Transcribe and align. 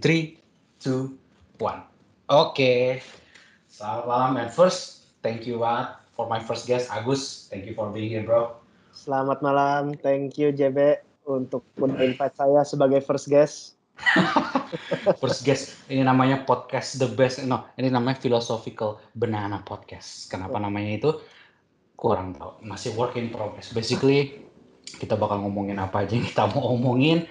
In 0.00 0.08
3, 0.08 1.60
2, 1.60 1.60
1. 1.60 2.32
Oke. 2.32 3.04
Selamat 3.68 4.04
malam 4.08 4.32
and 4.40 4.48
first, 4.48 5.04
thank 5.20 5.44
you 5.44 5.60
banget 5.60 5.92
for 6.16 6.24
my 6.24 6.40
first 6.40 6.64
guest 6.64 6.88
Agus. 6.88 7.52
Thank 7.52 7.68
you 7.68 7.76
for 7.76 7.92
being 7.92 8.08
here, 8.08 8.24
bro. 8.24 8.56
Selamat 8.96 9.44
malam, 9.44 9.92
thank 10.00 10.40
you 10.40 10.56
JB 10.56 11.04
untuk 11.28 11.68
invite 11.76 12.32
saya 12.32 12.64
sebagai 12.64 13.04
first 13.04 13.28
guest. 13.28 13.76
first 15.20 15.44
guest, 15.44 15.76
ini 15.92 16.00
namanya 16.00 16.48
podcast 16.48 16.96
the 16.96 17.04
best. 17.04 17.44
No, 17.44 17.68
ini 17.76 17.92
namanya 17.92 18.24
philosophical 18.24 19.04
banana 19.12 19.60
podcast. 19.68 20.32
Kenapa 20.32 20.56
namanya 20.56 20.96
itu? 20.96 21.10
Kurang 22.00 22.40
tahu. 22.40 22.56
Masih 22.64 22.96
work 22.96 23.20
in 23.20 23.28
progress. 23.28 23.68
Basically, 23.76 24.48
kita 24.96 25.12
bakal 25.12 25.44
ngomongin 25.44 25.76
apa 25.76 26.08
aja 26.08 26.16
yang 26.16 26.24
kita 26.24 26.48
mau 26.56 26.72
omongin. 26.72 27.28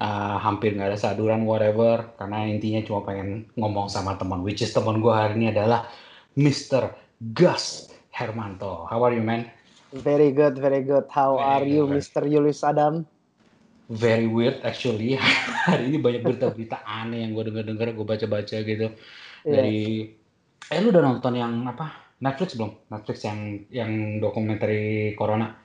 Uh, 0.00 0.40
hampir 0.40 0.72
nggak 0.72 0.88
ada 0.88 0.98
saduran 0.98 1.44
whatever 1.44 2.16
karena 2.16 2.48
intinya 2.48 2.80
cuma 2.80 3.04
pengen 3.04 3.44
ngomong 3.60 3.92
sama 3.92 4.16
teman 4.16 4.40
which 4.40 4.64
is 4.64 4.72
teman 4.72 5.04
gue 5.04 5.12
hari 5.12 5.36
ini 5.36 5.52
adalah 5.52 5.84
Mr. 6.32 6.96
Gus 7.36 7.92
Hermanto. 8.08 8.88
How 8.88 9.04
are 9.04 9.12
you 9.12 9.20
man? 9.20 9.52
Very 9.92 10.32
good, 10.32 10.56
very 10.56 10.80
good. 10.80 11.04
How 11.12 11.36
very 11.36 11.44
are 11.44 11.66
you, 11.68 11.84
Mr. 11.84 12.24
Julius 12.24 12.64
Adam? 12.64 13.04
Very 13.92 14.24
weird 14.24 14.64
actually. 14.64 15.20
Hari 15.68 15.92
ini 15.92 16.00
banyak 16.00 16.24
berita-berita 16.24 16.80
aneh 16.80 17.28
yang 17.28 17.36
gue 17.36 17.52
denger-denger, 17.52 17.92
gue 17.92 18.06
baca-baca 18.08 18.56
gitu. 18.64 18.88
Yeah. 19.44 19.52
Dari, 19.52 20.08
eh 20.72 20.78
lu 20.80 20.88
udah 20.88 21.04
nonton 21.04 21.36
yang 21.36 21.52
apa? 21.68 22.16
Netflix 22.24 22.56
belum? 22.56 22.72
Netflix 22.88 23.16
yang 23.28 23.38
yang 23.68 23.90
dokumenter 24.22 24.72
Corona. 25.12 25.61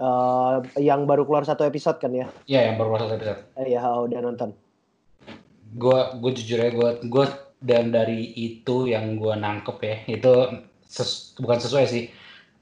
Uh, 0.00 0.64
yang 0.80 1.04
baru 1.04 1.28
keluar 1.28 1.44
satu 1.44 1.68
episode 1.68 2.00
kan 2.00 2.08
ya? 2.08 2.26
Iya, 2.48 2.72
yang 2.72 2.76
baru 2.80 2.96
keluar 2.96 3.02
satu 3.04 3.14
episode. 3.20 3.40
Iya, 3.60 3.80
uh, 3.84 4.08
udah 4.08 4.20
nonton. 4.24 4.50
Gue, 5.76 6.00
gue 6.22 6.30
jujur 6.40 6.58
ya, 6.64 6.70
gue, 6.72 6.90
gue 7.04 7.24
dan 7.60 7.92
dari 7.92 8.32
itu 8.36 8.88
yang 8.88 9.20
gue 9.20 9.36
nangkep 9.36 9.78
ya, 9.84 9.96
itu 10.08 10.32
ses, 10.88 11.36
bukan 11.36 11.58
sesuai 11.60 11.84
sih 11.84 12.04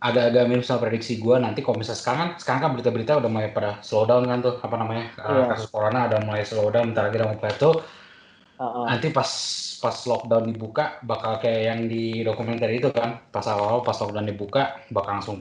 agak-agak 0.05 0.45
mirip 0.53 0.65
sama 0.69 0.85
prediksi 0.85 1.17
gue 1.17 1.37
nanti 1.41 1.65
kalau 1.65 1.81
misalnya 1.81 2.01
sekarang 2.05 2.21
kan 2.21 2.31
sekarang 2.37 2.61
kan 2.61 2.71
berita-berita 2.77 3.13
udah 3.25 3.31
mulai 3.33 3.49
pada 3.57 3.81
slow 3.81 4.05
down 4.05 4.29
kan 4.29 4.45
tuh 4.45 4.61
apa 4.61 4.77
namanya 4.77 5.17
yeah. 5.17 5.49
kasus 5.49 5.73
corona 5.73 6.13
udah 6.13 6.21
mulai 6.29 6.45
slow 6.45 6.69
down 6.69 6.93
bentar 6.93 7.09
lagi 7.09 7.17
udah 7.25 7.29
mau 7.33 7.41
plateau 7.41 7.73
uh-uh. 8.61 8.85
nanti 8.85 9.09
pas 9.09 9.31
pas 9.81 9.97
lockdown 10.05 10.45
dibuka 10.53 11.01
bakal 11.09 11.41
kayak 11.41 11.63
yang 11.73 11.81
di 11.89 12.21
dokumenter 12.21 12.69
itu 12.69 12.93
kan 12.93 13.17
pas 13.33 13.49
awal 13.49 13.81
pas 13.81 13.97
lockdown 13.97 14.29
dibuka 14.29 14.77
bakal 14.93 15.21
langsung 15.21 15.39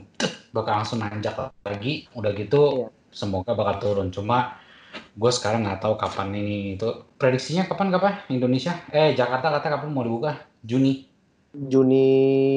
bakal 0.54 0.78
langsung 0.78 1.02
nanjak 1.02 1.34
lagi 1.66 2.06
udah 2.14 2.30
gitu 2.38 2.86
yeah. 2.86 2.90
semoga 3.10 3.58
bakal 3.58 3.74
turun 3.82 4.14
cuma 4.14 4.62
gue 4.94 5.30
sekarang 5.34 5.66
nggak 5.66 5.82
tahu 5.82 5.98
kapan 5.98 6.30
ini 6.38 6.78
itu 6.78 6.86
prediksinya 7.18 7.66
kapan 7.66 7.90
kapan 7.90 8.22
Indonesia 8.30 8.78
eh 8.94 9.10
Jakarta 9.18 9.50
kata 9.50 9.66
kapan 9.74 9.90
mau 9.90 10.06
dibuka 10.06 10.38
Juni 10.62 11.10
Juni 11.54 12.06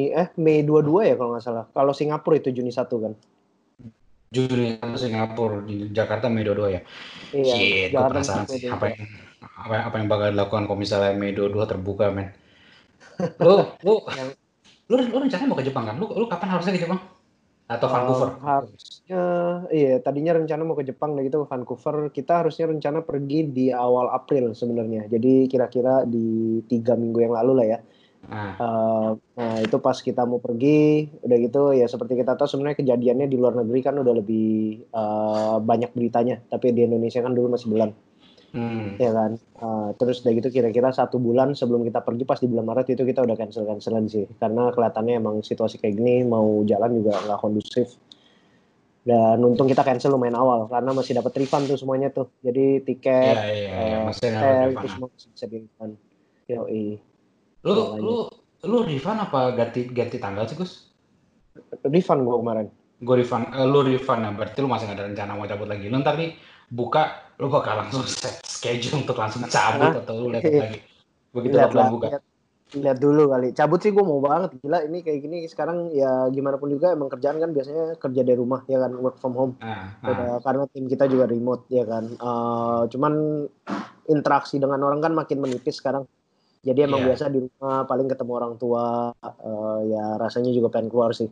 eh 0.10 0.34
Mei 0.42 0.66
22 0.66 1.14
ya 1.14 1.16
kalau 1.16 1.38
nggak 1.38 1.46
salah. 1.46 1.66
Kalau 1.70 1.94
Singapura 1.94 2.42
itu 2.42 2.50
Juni 2.50 2.74
1 2.74 2.90
kan. 2.90 3.14
Juni 4.34 4.82
Singapura 4.98 5.62
di 5.64 5.94
Jakarta 5.94 6.28
Mei 6.34 6.42
22 6.42 6.74
ya. 6.74 6.82
Iya. 7.38 7.54
Shit, 7.54 7.88
gue 7.94 8.02
penasaran 8.02 8.50
sih 8.50 8.66
apa 8.66 8.90
yang 8.90 9.06
apa, 9.38 9.76
apa 9.94 9.96
yang 10.02 10.08
bakal 10.10 10.28
dilakukan 10.34 10.64
kalau 10.66 10.80
misalnya 10.82 11.14
Mei 11.14 11.32
22 11.32 11.62
terbuka 11.70 12.10
men. 12.10 12.34
Lu 13.38 13.70
lu 13.86 13.94
lu 14.90 14.96
lu 14.98 15.18
rencananya 15.22 15.46
mau 15.46 15.58
ke 15.62 15.66
Jepang 15.70 15.86
kan? 15.86 15.96
Lu 16.02 16.10
lu 16.10 16.26
kapan 16.26 16.58
harusnya 16.58 16.74
ke 16.74 16.82
Jepang? 16.82 16.98
Atau 17.68 17.88
Vancouver? 17.92 18.30
Uh, 18.32 18.40
harusnya 18.44 19.24
iya 19.76 20.00
tadinya 20.00 20.40
rencana 20.40 20.64
mau 20.64 20.80
ke 20.80 20.88
Jepang 20.88 21.20
dan 21.20 21.28
gitu 21.28 21.44
ke 21.44 21.48
Vancouver. 21.52 22.08
Kita 22.16 22.44
harusnya 22.44 22.72
rencana 22.72 23.04
pergi 23.04 23.52
di 23.52 23.66
awal 23.76 24.08
April 24.12 24.56
sebenarnya. 24.56 25.12
Jadi 25.12 25.52
kira-kira 25.52 26.08
di 26.08 26.64
tiga 26.66 26.96
minggu 26.96 27.20
yang 27.28 27.36
lalu 27.36 27.54
lah 27.60 27.68
ya 27.68 27.80
Nah. 28.26 28.54
Uh, 28.60 29.10
nah 29.38 29.56
itu 29.62 29.78
pas 29.78 29.96
kita 30.02 30.26
mau 30.26 30.42
pergi, 30.42 31.08
udah 31.22 31.38
gitu 31.38 31.62
ya 31.78 31.86
seperti 31.86 32.20
kita 32.20 32.36
tahu 32.36 32.50
sebenarnya 32.50 32.82
kejadiannya 32.82 33.28
di 33.30 33.38
luar 33.40 33.56
negeri 33.56 33.80
kan 33.86 33.96
udah 33.96 34.14
lebih 34.18 34.84
uh, 34.92 35.62
banyak 35.62 35.94
beritanya, 35.94 36.42
tapi 36.50 36.74
di 36.74 36.84
Indonesia 36.84 37.24
kan 37.24 37.32
dulu 37.32 37.56
masih 37.56 37.72
bulan, 37.72 37.94
hmm. 38.54 39.00
ya 39.02 39.12
kan. 39.12 39.32
Uh, 39.58 39.90
terus 39.98 40.22
udah 40.22 40.34
gitu 40.38 40.50
kira-kira 40.54 40.94
satu 40.94 41.18
bulan 41.18 41.58
sebelum 41.58 41.82
kita 41.88 42.06
pergi 42.06 42.24
pas 42.24 42.38
di 42.38 42.46
bulan 42.46 42.68
Maret 42.70 42.94
itu 42.94 43.04
kita 43.04 43.26
udah 43.26 43.34
cancel 43.34 43.66
cancelan 43.66 44.06
sih, 44.06 44.30
karena 44.38 44.70
kelihatannya 44.70 45.18
emang 45.18 45.36
situasi 45.42 45.82
kayak 45.82 45.98
gini 45.98 46.22
mau 46.28 46.62
jalan 46.64 47.02
juga 47.02 47.18
nggak 47.26 47.40
kondusif. 47.42 47.98
Dan 49.08 49.40
untung 49.40 49.72
kita 49.72 49.88
cancel 49.88 50.12
lumayan 50.12 50.36
awal 50.36 50.68
karena 50.68 50.92
masih 50.92 51.16
dapat 51.16 51.32
refund 51.40 51.72
tuh 51.72 51.80
semuanya 51.80 52.12
tuh. 52.12 52.28
Jadi 52.44 52.84
tiket, 52.84 53.36
ya, 53.40 53.48
ya, 53.48 53.68
ya, 53.72 53.98
uh, 54.04 54.12
hotel 54.12 54.76
itu 54.76 54.88
semua 54.92 55.08
bisa 55.16 55.46
di 55.48 55.58
refund. 55.64 55.94
Yoi. 56.52 56.86
Lu 57.64 57.74
lu 58.04 58.16
lu 58.68 58.78
refund 58.84 59.24
apa 59.24 59.56
ganti 59.56 59.88
ganti 59.88 60.20
tanggal 60.20 60.44
sih 60.44 60.60
Gus? 60.60 60.92
Refund 61.88 62.28
gua 62.28 62.44
kemarin. 62.44 62.68
Gue 62.98 63.22
refund, 63.22 63.48
uh, 63.54 63.64
lu 63.64 63.86
refund 63.86 64.26
ya 64.26 64.32
berarti 64.34 64.58
lu 64.58 64.68
masih 64.68 64.90
gak 64.90 64.98
ada 64.98 65.06
rencana 65.06 65.38
mau 65.38 65.48
cabut 65.48 65.70
lagi. 65.70 65.86
Lu 65.88 66.02
ntar 66.02 66.18
nih 66.18 66.34
buka, 66.68 67.34
lu 67.40 67.48
bakal 67.48 67.84
langsung 67.84 68.04
set 68.12 68.44
schedule 68.44 69.04
untuk 69.04 69.18
langsung 69.18 69.44
cabut 69.48 69.92
nah, 69.94 70.02
atau 70.04 70.14
lu 70.20 70.28
lihat 70.34 70.44
lagi. 70.44 70.80
Begitu 71.32 71.56
lihat 71.56 71.74
lah, 71.74 71.88
buka. 71.92 72.08
Lihat, 72.12 72.24
lihat 72.76 72.98
dulu 73.00 73.24
kali. 73.32 73.48
Cabut 73.56 73.80
sih 73.80 73.92
gue 73.96 74.04
mau 74.04 74.20
banget. 74.20 74.60
Gila 74.60 74.84
ini 74.84 75.00
kayak 75.06 75.20
gini 75.24 75.38
sekarang 75.48 75.94
ya 75.96 76.28
gimana 76.34 76.60
pun 76.60 76.68
juga 76.68 76.92
emang 76.92 77.08
kerjaan 77.08 77.40
kan 77.40 77.52
biasanya 77.56 77.96
kerja 77.96 78.22
dari 78.26 78.38
rumah 78.38 78.66
ya 78.68 78.84
kan 78.84 78.92
work 79.00 79.18
from 79.24 79.34
home. 79.38 79.54
Ah, 79.64 79.96
ah. 80.04 80.38
Karena 80.44 80.68
tim 80.68 80.86
kita 80.92 81.08
juga 81.08 81.30
remote 81.30 81.70
ya 81.72 81.88
kan. 81.88 82.04
Uh, 82.20 82.84
cuman 82.92 83.46
interaksi 84.12 84.60
dengan 84.60 84.84
orang 84.84 85.00
kan 85.00 85.14
makin 85.16 85.40
menipis 85.40 85.80
sekarang. 85.80 86.04
Jadi 86.68 86.84
emang 86.84 87.06
yeah. 87.06 87.16
biasa 87.16 87.32
di 87.32 87.40
rumah 87.40 87.88
paling 87.88 88.08
ketemu 88.12 88.32
orang 88.36 88.54
tua 88.60 89.14
uh, 89.24 89.80
ya 89.88 90.20
rasanya 90.20 90.52
juga 90.52 90.68
pengen 90.74 90.92
keluar 90.92 91.16
sih. 91.16 91.30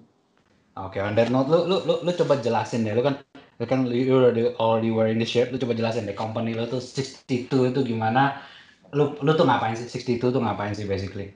Oke, 0.76 1.00
okay, 1.00 1.08
on 1.08 1.16
that 1.16 1.32
note, 1.32 1.48
lu, 1.48 1.64
lu, 1.72 1.78
lu, 1.88 1.94
lu 2.04 2.12
coba 2.12 2.36
jelasin 2.44 2.84
deh, 2.84 2.92
lu 2.92 3.00
kan 3.00 3.16
lu 3.56 3.64
kan 3.64 3.88
you 3.88 4.12
already, 4.12 4.52
already 4.60 4.92
wearing 4.92 5.20
the 5.20 5.28
shirt, 5.28 5.52
lu 5.52 5.58
coba 5.58 5.76
jelasin 5.76 6.04
deh, 6.04 6.16
company 6.16 6.52
lu 6.52 6.68
tuh 6.68 6.84
62 6.84 7.48
itu 7.72 7.82
gimana, 7.88 8.44
lu, 8.92 9.16
lu 9.24 9.32
tuh 9.36 9.48
ngapain 9.48 9.80
sih, 9.80 9.88
62 9.88 10.36
tuh 10.36 10.42
ngapain 10.44 10.76
sih 10.76 10.84
basically? 10.84 11.32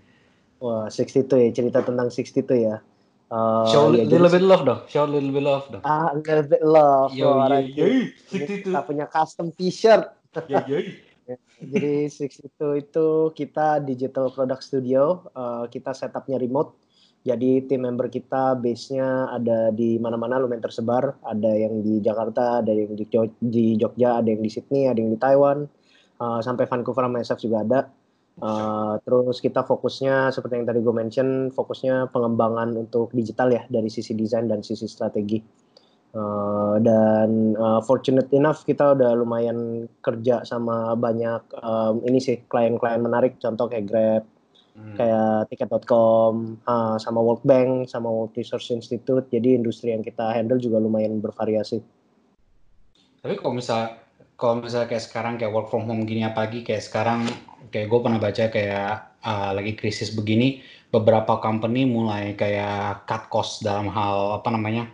Wah, 0.59 0.91
62 0.91 1.31
ya, 1.39 1.49
cerita 1.55 1.79
tentang 1.79 2.11
62 2.11 2.67
ya. 2.67 2.83
Uh, 3.29 3.61
show 3.69 3.93
a 3.93 3.95
ya, 3.95 4.09
little 4.09 4.25
bit 4.25 4.41
love 4.41 4.65
dong, 4.65 4.81
show 4.89 5.05
a 5.05 5.09
little 5.09 5.29
bit 5.29 5.45
love 5.45 5.69
dong. 5.69 5.85
Ah, 5.85 6.09
a 6.11 6.17
little 6.17 6.43
bit 6.49 6.65
love. 6.65 7.13
Yo, 7.13 7.37
yo, 7.45 7.85
yo, 7.85 7.85
62. 8.33 8.73
Kita 8.73 8.81
punya 8.83 9.05
custom 9.05 9.53
t-shirt. 9.53 10.09
Yo, 10.49 10.59
yo. 10.65 10.81
Jadi 11.59 12.07
Six 12.07 12.39
itu 12.39 12.67
itu 12.79 13.07
kita 13.35 13.83
digital 13.83 14.31
product 14.31 14.63
studio, 14.63 15.27
uh, 15.35 15.67
kita 15.67 15.91
setupnya 15.91 16.39
remote. 16.39 16.73
Jadi 17.19 17.67
tim 17.67 17.83
member 17.83 18.07
kita 18.07 18.55
base-nya 18.55 19.27
ada 19.35 19.75
di 19.75 19.99
mana-mana 19.99 20.39
lumayan 20.39 20.63
tersebar. 20.63 21.19
Ada 21.19 21.51
yang 21.51 21.83
di 21.83 21.99
Jakarta, 21.99 22.63
ada 22.63 22.71
yang 22.71 22.95
di, 22.95 23.03
Jog 23.11 23.35
di 23.43 23.75
Jogja, 23.75 24.23
ada 24.23 24.27
yang 24.31 24.39
di 24.39 24.47
Sydney, 24.47 24.87
ada 24.87 25.03
yang 25.03 25.11
di 25.11 25.19
Taiwan, 25.19 25.67
uh, 26.23 26.39
sampai 26.39 26.63
Vancouver 26.63 27.03
sama 27.03 27.19
SF 27.19 27.39
juga 27.43 27.57
ada. 27.67 27.79
Uh, 28.39 28.95
terus 29.03 29.43
kita 29.43 29.67
fokusnya 29.67 30.31
seperti 30.31 30.63
yang 30.63 30.67
tadi 30.71 30.79
gue 30.79 30.95
mention, 30.95 31.51
fokusnya 31.51 32.07
pengembangan 32.15 32.71
untuk 32.79 33.11
digital 33.11 33.51
ya 33.51 33.67
dari 33.67 33.91
sisi 33.91 34.15
desain 34.15 34.47
dan 34.47 34.63
sisi 34.63 34.87
strategi. 34.87 35.43
Uh, 36.09 36.81
dan 36.81 37.53
uh, 37.53 37.83
fortunate 37.85 38.33
enough 38.33 38.65
kita 38.65 38.97
udah 38.97 39.13
lumayan 39.13 39.85
kerja 40.01 40.41
sama 40.41 40.97
banyak 40.97 41.45
um, 41.61 42.01
ini 42.01 42.17
sih 42.17 42.41
klien-klien 42.49 42.97
menarik 42.97 43.37
contoh 43.37 43.69
kayak 43.69 43.85
Grab, 43.85 44.23
hmm. 44.79 44.95
kayak 44.95 45.51
tiket.com, 45.51 46.63
uh, 46.63 46.95
sama 46.95 47.19
World 47.19 47.43
Bank, 47.43 47.91
sama 47.91 48.07
World 48.07 48.31
Resource 48.33 48.71
Institute. 48.71 49.27
Jadi 49.27 49.59
industri 49.59 49.91
yang 49.91 50.01
kita 50.01 50.31
handle 50.31 50.57
juga 50.57 50.79
lumayan 50.79 51.19
bervariasi. 51.19 51.83
Tapi 53.19 53.35
kalau 53.35 53.53
misal 53.59 53.99
kalau 54.39 54.63
misalnya 54.63 54.87
kayak 54.87 55.03
sekarang 55.03 55.33
kayak 55.35 55.51
work 55.51 55.67
from 55.67 55.83
home 55.83 56.07
gini 56.07 56.23
apalagi 56.23 56.63
kayak 56.63 56.79
sekarang 56.79 57.27
kayak 57.75 57.91
gue 57.91 57.99
pernah 57.99 58.19
baca 58.23 58.47
kayak 58.47 59.19
uh, 59.19 59.51
lagi 59.51 59.75
krisis 59.75 60.15
begini 60.15 60.63
beberapa 60.89 61.43
company 61.43 61.83
mulai 61.83 62.33
kayak 62.39 63.03
cut 63.03 63.27
cost 63.27 63.61
dalam 63.61 63.91
hal 63.91 64.39
apa 64.39 64.49
namanya 64.49 64.87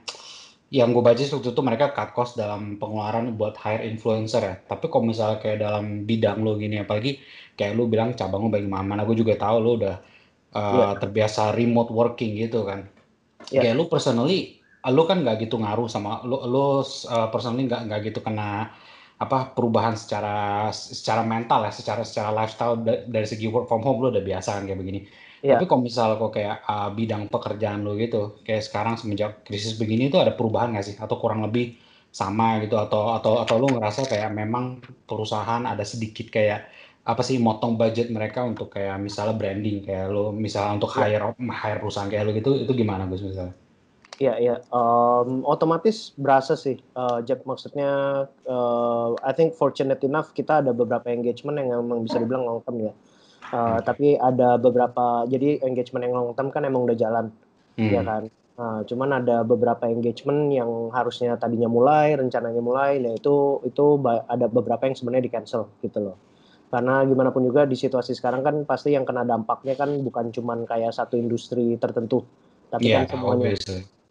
yang 0.73 0.91
gue 0.91 1.03
baca 1.05 1.21
waktu 1.21 1.49
itu 1.53 1.61
mereka 1.61 1.93
cut 1.93 2.11
cost 2.17 2.33
dalam 2.35 2.81
pengeluaran 2.81 3.37
buat 3.37 3.53
hire 3.61 3.85
influencer 3.85 4.41
ya. 4.41 4.55
Tapi 4.65 4.89
kalau 4.89 5.05
misalnya 5.05 5.37
kayak 5.37 5.61
dalam 5.61 6.09
bidang 6.09 6.41
lo 6.41 6.57
gini 6.57 6.81
apalagi 6.81 7.21
kayak 7.53 7.77
lu 7.77 7.85
bilang 7.85 8.17
cabang 8.17 8.45
lo 8.45 8.49
baik 8.49 8.65
mana 8.65 9.05
gue 9.05 9.15
juga 9.15 9.37
tahu 9.37 9.55
lo 9.61 9.71
udah 9.77 9.95
uh, 10.57 10.59
eh, 10.59 10.73
yeah. 10.81 10.91
terbiasa 10.97 11.53
remote 11.53 11.93
working 11.93 12.33
gitu 12.41 12.65
kan. 12.65 12.89
Yeah. 13.53 13.69
Kayak 13.69 13.75
lu 13.77 13.85
personally 13.87 14.59
lu 14.85 15.01
kan 15.09 15.21
nggak 15.25 15.49
gitu 15.49 15.57
ngaruh 15.57 15.89
sama 15.89 16.21
lu 16.25 16.37
lu 16.45 16.81
uh, 16.81 17.29
personally 17.33 17.65
nggak 17.65 17.89
nggak 17.89 18.01
gitu 18.13 18.19
kena 18.21 18.69
apa 19.15 19.55
perubahan 19.55 19.95
secara 19.95 20.69
secara 20.75 21.23
mental 21.23 21.63
ya, 21.63 21.71
secara 21.71 22.03
secara 22.03 22.35
lifestyle 22.35 22.75
dari 22.83 23.23
segi 23.23 23.47
work 23.47 23.71
from 23.71 23.79
home 23.79 24.03
lu 24.03 24.11
udah 24.11 24.21
biasa 24.25 24.59
kan 24.59 24.63
kayak 24.67 24.79
begini. 24.81 25.07
Yeah. 25.45 25.61
Tapi 25.61 25.69
kalau 25.69 25.85
misal 25.85 26.17
kok 26.17 26.33
kayak 26.33 26.65
uh, 26.65 26.89
bidang 26.89 27.29
pekerjaan 27.29 27.85
lo 27.85 27.93
gitu, 27.93 28.41
kayak 28.41 28.65
sekarang 28.65 28.97
semenjak 28.97 29.45
krisis 29.45 29.77
begini 29.77 30.09
itu 30.09 30.17
ada 30.17 30.33
perubahan 30.33 30.73
nggak 30.73 30.85
sih? 30.89 30.95
Atau 30.97 31.21
kurang 31.21 31.45
lebih 31.45 31.77
sama 32.09 32.57
gitu? 32.65 32.81
Atau 32.81 33.13
atau 33.13 33.37
atau 33.45 33.55
lo 33.61 33.69
ngerasa 33.69 34.09
kayak 34.09 34.33
memang 34.33 34.81
perusahaan 35.05 35.61
ada 35.61 35.85
sedikit 35.85 36.33
kayak 36.33 36.65
apa 37.05 37.21
sih 37.21 37.37
motong 37.37 37.77
budget 37.77 38.09
mereka 38.09 38.41
untuk 38.41 38.73
kayak 38.73 38.97
misalnya 38.97 39.37
branding 39.37 39.85
kayak 39.85 40.09
lo 40.09 40.33
misalnya 40.33 40.81
untuk 40.81 40.89
ya. 40.97 41.05
hire 41.05 41.37
hire 41.37 41.77
perusahaan 41.77 42.09
kayak 42.09 42.25
lo 42.25 42.31
gitu 42.33 42.65
itu 42.65 42.73
gimana 42.73 43.05
Gus 43.05 43.21
misalnya? 43.21 43.53
Iya 44.15 44.33
iya 44.41 44.55
um, 44.73 45.45
otomatis 45.45 46.15
berasa 46.17 46.57
sih 46.57 46.81
uh, 46.97 47.21
Jack 47.21 47.45
maksudnya 47.45 48.25
uh, 48.49 49.13
I 49.21 49.31
think 49.37 49.53
fortunate 49.53 50.01
enough 50.01 50.33
kita 50.33 50.65
ada 50.65 50.73
beberapa 50.73 51.05
engagement 51.13 51.61
yang 51.61 51.85
memang 51.85 52.09
bisa 52.09 52.17
dibilang 52.17 52.49
long 52.49 52.65
term 52.65 52.89
ya. 52.89 52.89
Uh, 52.89 53.14
hmm. 53.51 53.83
tapi 53.85 54.15
ada 54.17 54.57
beberapa 54.57 55.27
jadi 55.29 55.61
engagement 55.65 56.05
yang 56.05 56.13
long 56.15 56.31
term 56.33 56.49
kan 56.49 56.65
emang 56.65 56.87
udah 56.87 56.97
jalan 56.97 57.25
hmm. 57.77 57.91
ya 57.91 58.01
kan. 58.01 58.23
Nah, 58.55 58.87
cuman 58.87 59.19
ada 59.19 59.43
beberapa 59.43 59.83
engagement 59.83 60.47
yang 60.47 60.87
harusnya 60.95 61.35
tadinya 61.35 61.67
mulai, 61.67 62.15
rencananya 62.15 62.63
mulai, 62.63 63.03
nah 63.03 63.11
itu 63.11 63.59
itu 63.67 63.99
ada 64.31 64.47
beberapa 64.47 64.87
yang 64.87 64.95
sebenarnya 64.95 65.27
di 65.27 65.33
cancel 65.35 65.67
gitu 65.83 65.99
loh 65.99 66.15
karena 66.75 67.05
gimana 67.05 67.29
pun 67.29 67.45
juga 67.45 67.63
di 67.63 67.77
situasi 67.77 68.17
sekarang 68.17 68.41
kan 68.41 68.55
pasti 68.65 68.91
yang 68.91 69.05
kena 69.05 69.23
dampaknya 69.23 69.77
kan 69.77 69.95
bukan 70.01 70.33
cuman 70.33 70.65
kayak 70.65 70.91
satu 70.91 71.15
industri 71.15 71.77
tertentu 71.77 72.25
tapi 72.67 72.91
yeah, 72.91 73.05
kan 73.05 73.15
semuanya 73.15 73.55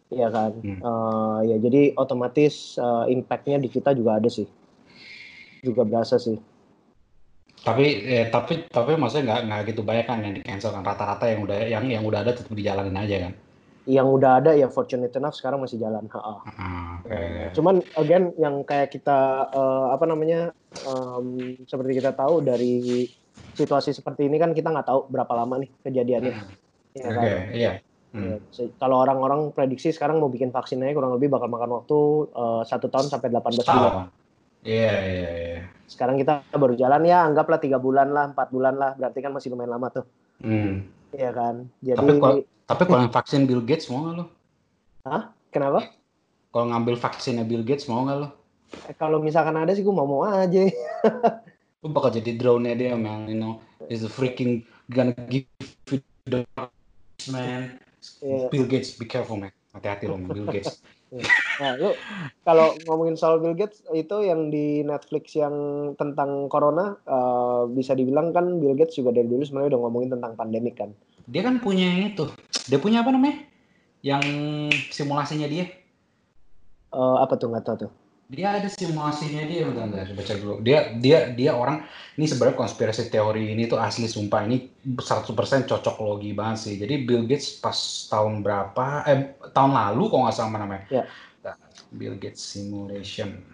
Iya 0.05 0.29
kan 0.29 0.51
hmm. 0.61 0.79
uh, 0.85 1.39
ya 1.45 1.57
jadi 1.57 1.97
otomatis 1.97 2.77
uh, 2.77 3.09
impactnya 3.09 3.57
di 3.57 3.69
kita 3.73 3.93
juga 3.97 4.21
ada 4.21 4.29
sih 4.29 4.45
juga 5.65 5.81
berasa 5.81 6.21
sih 6.21 6.37
tapi 7.65 7.85
eh, 8.05 8.29
tapi 8.29 8.69
tapi 8.69 8.93
maksudnya 8.93 9.33
nggak 9.33 9.41
nggak 9.49 9.61
gitu 9.73 9.81
banyak 9.81 10.05
kan 10.05 10.21
yang 10.21 10.37
di 10.37 10.41
cancel 10.45 10.69
kan 10.69 10.85
rata-rata 10.85 11.25
yang 11.25 11.41
udah 11.41 11.57
yang 11.65 11.83
yang 11.89 12.03
udah 12.05 12.21
ada 12.21 12.37
tetap 12.37 12.53
dijalanin 12.53 12.93
aja 12.93 13.17
kan 13.25 13.33
yang 13.85 14.09
udah 14.09 14.41
ada 14.41 14.51
ya 14.57 14.65
fortunate 14.65 15.13
enough 15.13 15.37
sekarang 15.37 15.61
masih 15.61 15.77
jalan. 15.77 16.09
Ha 16.09 16.17
hmm, 16.17 16.93
okay. 17.05 17.53
Cuman 17.53 17.85
again 18.01 18.33
yang 18.41 18.65
kayak 18.65 18.89
kita 18.89 19.49
uh, 19.53 19.93
apa 19.93 20.09
namanya 20.09 20.49
um, 20.89 21.53
seperti 21.69 22.01
kita 22.01 22.17
tahu 22.17 22.41
dari 22.41 23.05
situasi 23.53 23.93
seperti 23.93 24.25
ini 24.25 24.41
kan 24.41 24.57
kita 24.57 24.73
nggak 24.73 24.89
tahu 24.89 25.05
berapa 25.13 25.29
lama 25.37 25.61
nih 25.61 25.69
kejadiannya. 25.85 26.33
Hmm. 26.33 26.49
Ya, 26.97 27.05
okay, 27.05 27.13
kan? 27.13 27.25
iya. 27.53 27.71
Hmm. 28.15 28.41
Ya, 28.41 28.65
kalau 28.81 29.05
orang-orang 29.05 29.53
prediksi 29.53 29.93
sekarang 29.93 30.17
mau 30.17 30.33
bikin 30.33 30.49
vaksin 30.49 30.81
aja 30.81 30.97
kurang 30.97 31.13
lebih 31.13 31.29
bakal 31.29 31.45
makan 31.45 31.69
waktu 31.77 31.97
uh, 32.33 32.65
satu 32.65 32.89
tahun 32.89 33.13
sampai 33.13 33.29
18 33.29 33.69
bulan. 33.69 34.09
Iya, 34.65 34.95
iya, 34.97 35.29
iya. 35.29 35.61
Sekarang 35.85 36.17
kita 36.17 36.41
baru 36.57 36.73
jalan 36.73 37.05
ya, 37.05 37.21
anggaplah 37.29 37.61
tiga 37.61 37.77
bulan 37.77 38.09
lah, 38.09 38.33
empat 38.33 38.49
bulan 38.49 38.73
lah, 38.75 38.97
berarti 38.97 39.21
kan 39.21 39.29
masih 39.29 39.53
lumayan 39.53 39.77
lama 39.77 39.93
tuh. 39.93 40.05
Hmm. 40.41 40.89
Iya 41.13 41.31
kan. 41.31 41.69
Jadi 41.85 41.97
Tapi 42.01 42.11
kalau, 42.17 42.35
tapi 42.65 42.81
kalau 42.89 42.99
yang 43.05 43.13
vaksin 43.13 43.45
Bill 43.45 43.61
Gates 43.61 43.87
mau 43.93 44.01
nggak 44.01 44.15
lo? 44.17 44.25
Hah? 45.05 45.29
Kenapa? 45.53 45.85
Kalau 46.49 46.65
ngambil 46.73 46.97
vaksinnya 46.97 47.45
Bill 47.45 47.61
Gates 47.61 47.85
mau 47.85 48.03
nggak 48.03 48.17
lo? 48.17 48.29
Eh, 48.89 48.95
kalau 48.97 49.21
misalkan 49.21 49.55
ada 49.55 49.71
sih 49.71 49.85
gue 49.85 49.93
mau 49.93 50.09
mau 50.09 50.25
aja. 50.25 50.65
Lu 51.85 51.93
bakal 51.93 52.17
jadi 52.17 52.33
drone-nya 52.33 52.73
dia 52.73 52.97
man, 52.97 53.29
you 53.29 53.37
know, 53.37 53.61
is 53.93 54.01
a 54.01 54.09
freaking 54.09 54.65
gonna 54.89 55.13
give 55.29 55.45
you 55.93 56.01
the 56.25 56.41
man. 57.29 57.77
Yeah. 58.25 58.49
Bill 58.49 58.65
Gates, 58.65 58.97
be 58.97 59.05
careful 59.05 59.37
man. 59.37 59.53
Hati-hati 59.77 60.09
lo, 60.09 60.17
Bill 60.17 60.49
Gates. 60.49 60.81
Nah, 61.61 61.71
lu 61.79 61.95
kalau 62.43 62.75
ngomongin 62.85 63.15
soal 63.15 63.39
Bill 63.39 63.55
Gates 63.55 63.83
itu 63.95 64.15
yang 64.23 64.51
di 64.51 64.83
Netflix 64.83 65.35
yang 65.35 65.55
tentang 65.95 66.51
corona 66.51 66.99
uh, 67.07 67.65
bisa 67.71 67.95
dibilang 67.95 68.35
kan 68.35 68.59
Bill 68.59 68.75
Gates 68.75 68.99
juga 68.99 69.15
dari 69.15 69.31
dulu 69.31 69.43
sebenarnya 69.43 69.75
udah 69.75 69.81
ngomongin 69.87 70.09
tentang 70.19 70.35
pandemik 70.35 70.75
kan. 70.75 70.91
Dia 71.25 71.41
kan 71.41 71.63
punya 71.63 72.11
itu. 72.11 72.27
Dia 72.67 72.77
punya 72.77 73.01
apa 73.01 73.15
namanya? 73.15 73.41
Yang 74.03 74.25
simulasinya 74.93 75.47
dia. 75.47 75.71
Uh, 76.95 77.19
apa 77.19 77.35
tuh 77.35 77.51
nggak 77.51 77.65
tahu 77.67 77.77
tuh 77.87 77.91
dia 78.25 78.57
ada 78.57 78.65
simulasinya 78.65 79.45
dia 79.45 79.69
bentar, 79.69 79.85
bentar 79.85 80.09
baca 80.17 80.33
dulu. 80.33 80.55
Dia 80.65 80.97
dia 80.97 81.29
dia 81.29 81.53
orang 81.53 81.85
ini 82.17 82.25
sebenarnya 82.25 82.57
konspirasi 82.57 83.13
teori 83.13 83.53
ini 83.53 83.69
tuh 83.69 83.77
asli 83.77 84.09
sumpah. 84.09 84.49
Ini 84.49 84.57
100% 84.97 85.69
cocok 85.69 85.95
logi 86.01 86.33
banget 86.33 86.57
sih. 86.57 86.73
Jadi 86.81 87.05
Bill 87.05 87.29
Gates 87.29 87.61
pas 87.61 87.77
tahun 88.09 88.41
berapa 88.41 89.05
eh 89.05 89.37
tahun 89.53 89.71
lalu 89.77 90.09
kok 90.09 90.19
nggak 90.25 90.37
sama 90.37 90.57
namanya. 90.57 90.85
Ya. 90.89 91.03
Bill 91.93 92.17
Gates 92.17 92.41
simulation. 92.41 93.45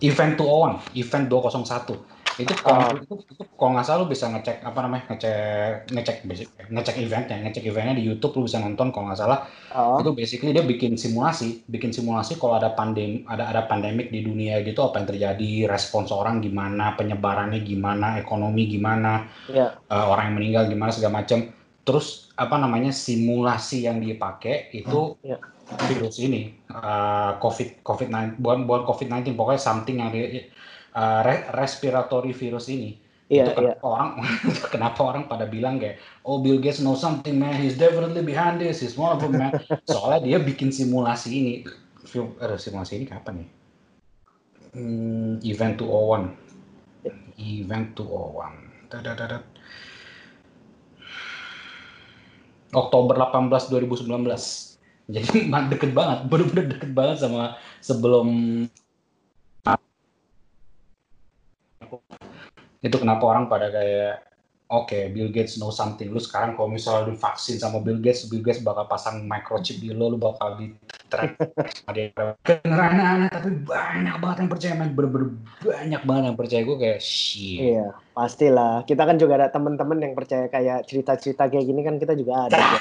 Event 0.00 0.34
201 0.38 0.98
event 0.98 1.24
201 1.30 2.19
itu 2.40 2.54
kalau 2.64 2.90
uh, 2.90 2.96
itu, 2.96 3.14
itu 3.28 3.42
kalau 3.54 3.70
nggak 3.76 3.86
salah 3.86 4.00
lu 4.02 4.08
bisa 4.08 4.26
ngecek 4.32 4.64
apa 4.64 4.78
namanya 4.80 5.04
ngecek 5.12 5.92
ngecek 5.92 6.16
basic 6.24 6.48
ngecek 6.72 6.96
eventnya 6.96 7.36
ngecek 7.44 7.64
eventnya 7.68 7.94
di 8.00 8.04
YouTube 8.08 8.40
lu 8.40 8.48
bisa 8.48 8.56
nonton 8.58 8.88
kalau 8.88 9.12
nggak 9.12 9.20
salah 9.20 9.44
uh, 9.76 10.00
itu 10.00 10.10
basically 10.16 10.56
dia 10.56 10.64
bikin 10.64 10.96
simulasi 10.96 11.62
bikin 11.68 11.92
simulasi 11.92 12.40
kalau 12.40 12.56
ada 12.56 12.72
pandem 12.72 13.22
ada 13.28 13.52
ada 13.52 13.68
pandemik 13.68 14.08
di 14.08 14.24
dunia 14.24 14.64
gitu 14.64 14.80
apa 14.80 15.04
yang 15.04 15.08
terjadi 15.12 15.50
respons 15.68 16.08
orang 16.08 16.40
gimana 16.40 16.96
penyebarannya 16.96 17.60
gimana 17.60 18.16
ekonomi 18.16 18.66
gimana 18.66 19.28
yeah. 19.52 19.76
Ya. 19.76 19.92
uh, 19.92 20.08
orang 20.16 20.32
yang 20.32 20.36
meninggal 20.40 20.64
gimana 20.72 20.90
segala 20.90 21.20
macam 21.20 21.52
terus 21.84 22.32
apa 22.40 22.56
namanya 22.56 22.92
simulasi 22.94 23.84
yang 23.84 24.00
dipakai 24.00 24.72
itu 24.72 25.20
uh, 25.20 25.36
yeah. 25.36 25.40
virus 25.84 26.16
ini 26.16 26.56
uh, 26.72 27.36
covid 27.36 27.84
covid 27.84 28.08
19 28.08 28.40
bukan 28.40 28.64
bukan 28.64 28.82
covid 28.88 29.06
19 29.12 29.36
pokoknya 29.36 29.60
something 29.60 30.00
yang 30.00 30.08
uh, 30.94 31.20
re 31.26 31.46
respiratory 31.54 32.32
virus 32.34 32.70
ini. 32.70 32.98
Yeah, 33.30 33.46
itu 33.46 33.62
kenapa 33.62 33.78
yeah. 33.78 33.86
orang 33.86 34.10
kenapa 34.74 35.00
orang 35.06 35.22
pada 35.30 35.46
bilang 35.46 35.78
kayak 35.78 36.02
oh 36.26 36.42
Bill 36.42 36.58
Gates 36.58 36.82
know 36.82 36.98
something 36.98 37.38
man. 37.38 37.54
He's 37.54 37.78
definitely 37.78 38.26
behind 38.26 38.58
this. 38.58 38.82
He's 38.82 38.98
one 38.98 39.14
of 39.14 39.22
them 39.22 39.38
man. 39.38 39.54
Soalnya 39.90 40.20
dia 40.26 40.38
bikin 40.42 40.74
simulasi 40.74 41.28
ini. 41.30 41.54
Uh, 42.10 42.58
simulasi 42.58 42.98
ini 42.98 43.06
kapan 43.06 43.46
ya? 43.46 43.48
Hmm, 44.74 45.38
event 45.42 45.78
201 45.82 46.50
event 47.40 47.94
201 47.96 48.90
Dadadadad. 48.90 49.42
Oktober 52.70 53.14
18 53.18 53.50
2019 53.50 54.70
jadi 55.10 55.50
deket 55.74 55.90
banget 55.90 56.30
bener-bener 56.30 56.66
deket 56.70 56.90
banget 56.94 57.26
sama 57.26 57.58
sebelum 57.82 58.28
itu 62.80 62.96
kenapa 62.96 63.24
orang 63.28 63.44
pada 63.46 63.68
kayak 63.68 64.24
oke 64.72 64.88
okay, 64.88 65.12
Bill 65.12 65.28
Gates 65.28 65.60
know 65.60 65.68
something. 65.68 66.08
Lu 66.08 66.20
sekarang 66.22 66.56
kalau 66.56 66.72
misalnya 66.72 67.12
divaksin 67.12 67.60
sama 67.60 67.82
Bill 67.84 68.00
Gates 68.00 68.30
Bill 68.30 68.40
Gates 68.40 68.64
bakal 68.64 68.88
pasang 68.88 69.26
microchip 69.28 69.82
di 69.82 69.92
lo 69.92 70.14
lu 70.14 70.18
bakal 70.18 70.56
di 70.56 70.72
aneh 71.90 73.28
tapi 73.28 73.50
banyak 73.66 74.16
banget 74.22 74.36
yang 74.44 74.50
percaya 74.50 74.72
man 74.78 74.90
bener-bener 74.94 75.28
banyak 75.60 76.02
banget 76.06 76.22
yang 76.30 76.38
percaya. 76.38 76.62
Gue 76.64 76.76
kayak 76.78 77.00
shit. 77.02 77.60
Iya 77.74 77.88
pastilah. 78.20 78.84
Kita 78.84 79.02
kan 79.08 79.16
juga 79.16 79.40
ada 79.40 79.48
teman-teman 79.48 79.98
yang 80.02 80.12
percaya 80.12 80.46
kayak 80.52 80.84
cerita-cerita 80.84 81.48
kayak 81.48 81.64
gini 81.64 81.80
kan 81.80 81.96
kita 81.96 82.12
juga 82.12 82.48
ada. 82.48 82.56
Ya. 82.58 82.80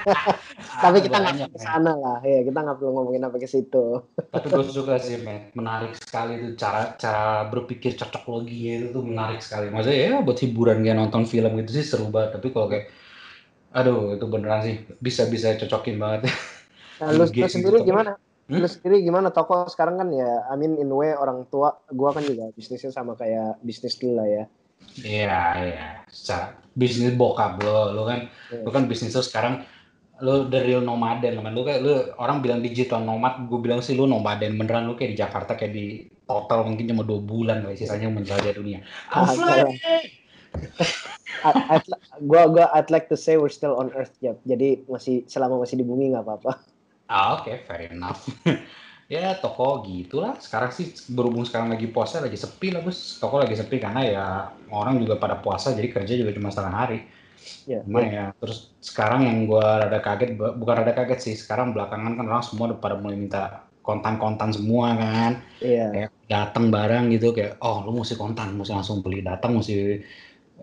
tapi 0.84 1.00
kita 1.00 1.16
nggak 1.16 1.52
ke 1.52 1.58
sana 1.60 1.92
lah. 1.96 2.18
Ya 2.20 2.44
kita 2.44 2.58
nggak 2.60 2.76
perlu 2.76 2.90
ngomongin 2.92 3.24
apa 3.24 3.36
ke 3.40 3.48
situ. 3.48 4.04
Tapi 4.16 4.46
gue 4.52 4.64
suka 4.68 5.00
sih 5.00 5.20
man 5.24 5.48
menarik 5.56 5.96
sekali 5.96 6.40
itu 6.40 6.48
cara 6.60 6.92
cara 7.00 7.48
berpikir 7.48 7.96
cocok 7.96 8.24
logi 8.28 8.60
itu 8.68 8.92
tuh 8.92 9.04
menarik 9.04 9.40
sekali. 9.40 9.72
Maksudnya 9.72 9.96
ya 9.96 10.20
buat 10.20 10.38
hiburan 10.40 10.84
kayak 10.84 10.96
nonton 10.98 11.24
film 11.24 11.56
gitu 11.64 11.70
sih 11.80 11.84
seru 11.86 12.12
banget. 12.12 12.36
Tapi 12.36 12.46
kalau 12.52 12.68
kayak 12.68 12.92
aduh 13.76 14.16
itu 14.16 14.24
beneran 14.28 14.60
sih. 14.64 14.76
Bisa 15.00 15.28
bisa 15.28 15.56
cocokin 15.56 15.96
banget 15.96 16.28
nah, 17.00 17.10
lu, 17.12 17.24
lu 17.26 17.48
sendiri 17.48 17.80
gitu. 17.82 17.88
gimana 17.92 18.16
Hmm? 18.46 18.62
Lu 18.62 18.68
sendiri 18.70 19.02
gimana 19.02 19.34
toko 19.34 19.66
sekarang 19.66 19.98
kan 19.98 20.08
ya, 20.14 20.46
I 20.46 20.54
mean 20.54 20.78
in 20.78 20.86
way 20.94 21.10
orang 21.18 21.50
tua, 21.50 21.82
gua 21.90 22.14
kan 22.14 22.22
juga 22.22 22.54
bisnisnya 22.54 22.94
sama 22.94 23.18
kayak 23.18 23.58
bisnis 23.66 23.98
dulu 23.98 24.22
lah 24.22 24.26
ya. 24.30 24.44
Iya, 25.02 25.38
iya. 25.66 25.86
Secara 26.06 26.54
bisnis 26.78 27.18
bokap 27.18 27.58
lo, 27.58 27.90
lo 27.90 28.06
kan, 28.06 28.30
yeah. 28.54 28.62
lo 28.62 28.70
kan 28.70 28.86
bisnis 28.86 29.18
lo 29.18 29.22
sekarang 29.26 29.66
lo 30.22 30.48
the 30.48 30.62
real 30.64 30.80
nomaden 30.80 31.44
kan 31.44 31.52
lo 31.52 31.60
kayak 31.60 31.80
lo 31.84 31.92
orang 32.16 32.40
bilang 32.40 32.64
digital 32.64 33.04
nomad 33.04 33.36
gue 33.52 33.60
bilang 33.60 33.84
sih 33.84 33.92
lo 33.92 34.08
nomaden 34.08 34.56
beneran 34.56 34.88
lo 34.88 34.96
kayak 34.96 35.12
di 35.12 35.18
Jakarta 35.20 35.52
kayak 35.60 35.76
di 35.76 36.08
total 36.24 36.64
mungkin 36.64 36.88
cuma 36.88 37.04
dua 37.04 37.20
bulan 37.20 37.60
lah 37.60 37.76
sisanya 37.76 38.08
menjelajah 38.08 38.56
dunia 38.56 38.80
gue 42.24 42.42
gue 42.56 42.64
I'd 42.72 42.88
like 42.88 43.12
to 43.12 43.18
say 43.20 43.36
we're 43.36 43.52
still 43.52 43.76
on 43.76 43.92
earth 43.92 44.16
ya 44.24 44.32
jadi 44.48 44.88
masih 44.88 45.28
selama 45.28 45.60
masih 45.60 45.76
di 45.76 45.84
bumi 45.84 46.16
nggak 46.16 46.24
apa-apa 46.24 46.64
Ah, 47.06 47.38
oke, 47.38 47.46
okay, 47.46 47.56
fair 47.62 47.94
enough. 47.94 48.26
ya 49.14 49.38
toko 49.38 49.86
gitulah. 49.86 50.34
Sekarang 50.42 50.74
sih 50.74 50.90
berhubung 51.14 51.46
sekarang 51.46 51.70
lagi 51.70 51.86
puasa 51.86 52.18
lagi 52.18 52.34
sepi 52.34 52.74
lah 52.74 52.82
bos. 52.82 53.18
Toko 53.22 53.38
lagi 53.38 53.54
sepi 53.54 53.78
karena 53.78 54.00
ya 54.02 54.24
orang 54.74 54.98
juga 54.98 55.18
pada 55.18 55.38
puasa 55.38 55.70
jadi 55.70 55.88
kerja 55.90 56.14
juga 56.18 56.34
cuma 56.34 56.50
setengah 56.50 56.74
hari. 56.74 57.00
Ya, 57.66 57.78
Cuma 57.86 58.02
ya. 58.02 58.10
ya 58.10 58.26
terus 58.42 58.74
sekarang 58.82 59.22
yang 59.22 59.46
gue 59.46 59.62
rada 59.62 60.02
kaget 60.02 60.34
bukan 60.34 60.74
rada 60.82 60.92
kaget 60.98 61.20
sih 61.22 61.34
sekarang 61.38 61.70
belakangan 61.70 62.18
kan 62.18 62.26
orang 62.26 62.42
semua 62.42 62.74
udah 62.74 62.78
pada 62.82 62.98
mulai 62.98 63.14
minta 63.14 63.70
kontan-kontan 63.86 64.50
semua 64.50 64.98
kan. 64.98 65.32
Iya. 65.62 65.86
Kayak 65.94 66.10
datang 66.26 66.74
barang 66.74 67.04
gitu 67.14 67.30
kayak 67.30 67.62
oh 67.62 67.86
lu 67.86 68.02
mesti 68.02 68.18
kontan, 68.18 68.58
mesti 68.58 68.74
langsung 68.74 68.98
beli 68.98 69.22
datang 69.22 69.54
mesti 69.54 70.02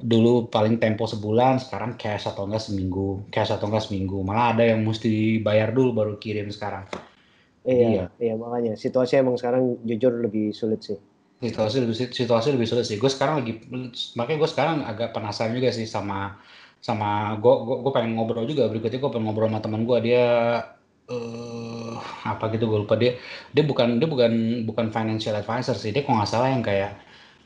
dulu 0.01 0.50
paling 0.50 0.81
tempo 0.81 1.05
sebulan, 1.05 1.62
sekarang 1.62 2.00
cash 2.00 2.25
atau 2.25 2.50
enggak 2.50 2.65
seminggu, 2.65 3.29
cash 3.29 3.53
atau 3.53 3.69
enggak 3.69 3.85
seminggu. 3.85 4.25
Malah 4.25 4.57
ada 4.57 4.63
yang 4.65 4.81
mesti 4.81 5.38
bayar 5.43 5.75
dulu 5.75 5.93
baru 5.93 6.13
kirim 6.17 6.50
sekarang. 6.50 6.89
Iya, 7.63 7.88
iya, 7.88 8.05
iya 8.19 8.33
makanya 8.35 8.75
situasi 8.75 9.23
emang 9.23 9.39
sekarang 9.39 9.79
jujur 9.88 10.19
lebih 10.19 10.51
sulit 10.51 10.83
sih. 10.83 11.00
Situasi 11.39 11.83
lebih 11.83 11.95
situasi 11.95 12.47
lebih 12.51 12.67
sulit 12.67 12.85
sih. 12.89 13.00
Gue 13.00 13.07
sekarang 13.07 13.43
lagi 13.43 13.63
makanya 14.19 14.38
gue 14.43 14.50
sekarang 14.51 14.77
agak 14.83 15.15
penasaran 15.15 15.55
juga 15.55 15.71
sih 15.71 15.88
sama 15.88 16.39
sama 16.83 17.39
gue 17.39 17.53
gue 17.79 17.91
pengen 17.95 18.19
ngobrol 18.19 18.43
juga 18.43 18.67
berikutnya 18.67 19.00
gue 19.00 19.12
pengen 19.15 19.31
ngobrol 19.31 19.47
sama 19.47 19.63
teman 19.63 19.88
gue 19.88 19.97
dia 20.03 20.27
uh, 21.07 21.95
apa 22.27 22.51
gitu 22.51 22.67
gue 22.67 22.79
lupa 22.83 23.00
dia 23.00 23.15
dia 23.55 23.63
bukan 23.63 24.03
dia 24.03 24.07
bukan 24.12 24.63
bukan 24.67 24.91
financial 24.91 25.39
advisor 25.39 25.79
sih 25.79 25.95
dia 25.95 26.03
kok 26.03 26.12
nggak 26.12 26.27
salah 26.27 26.51
yang 26.51 26.59
kayak 26.59 27.00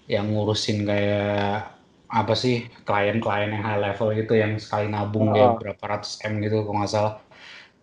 yang 0.10 0.26
ngurusin 0.34 0.90
kayak 0.90 1.77
apa 2.08 2.34
sih 2.40 2.64
klien-klien 2.88 3.52
yang 3.52 3.64
high 3.64 3.82
level 3.84 4.16
gitu 4.16 4.40
yang 4.40 4.56
sekali 4.56 4.88
nabung 4.88 5.36
oh. 5.36 5.60
berapa 5.60 5.84
ratus 5.84 6.24
m 6.24 6.40
gitu 6.40 6.64
kok 6.64 6.74
nggak 6.74 6.92
salah. 6.92 7.14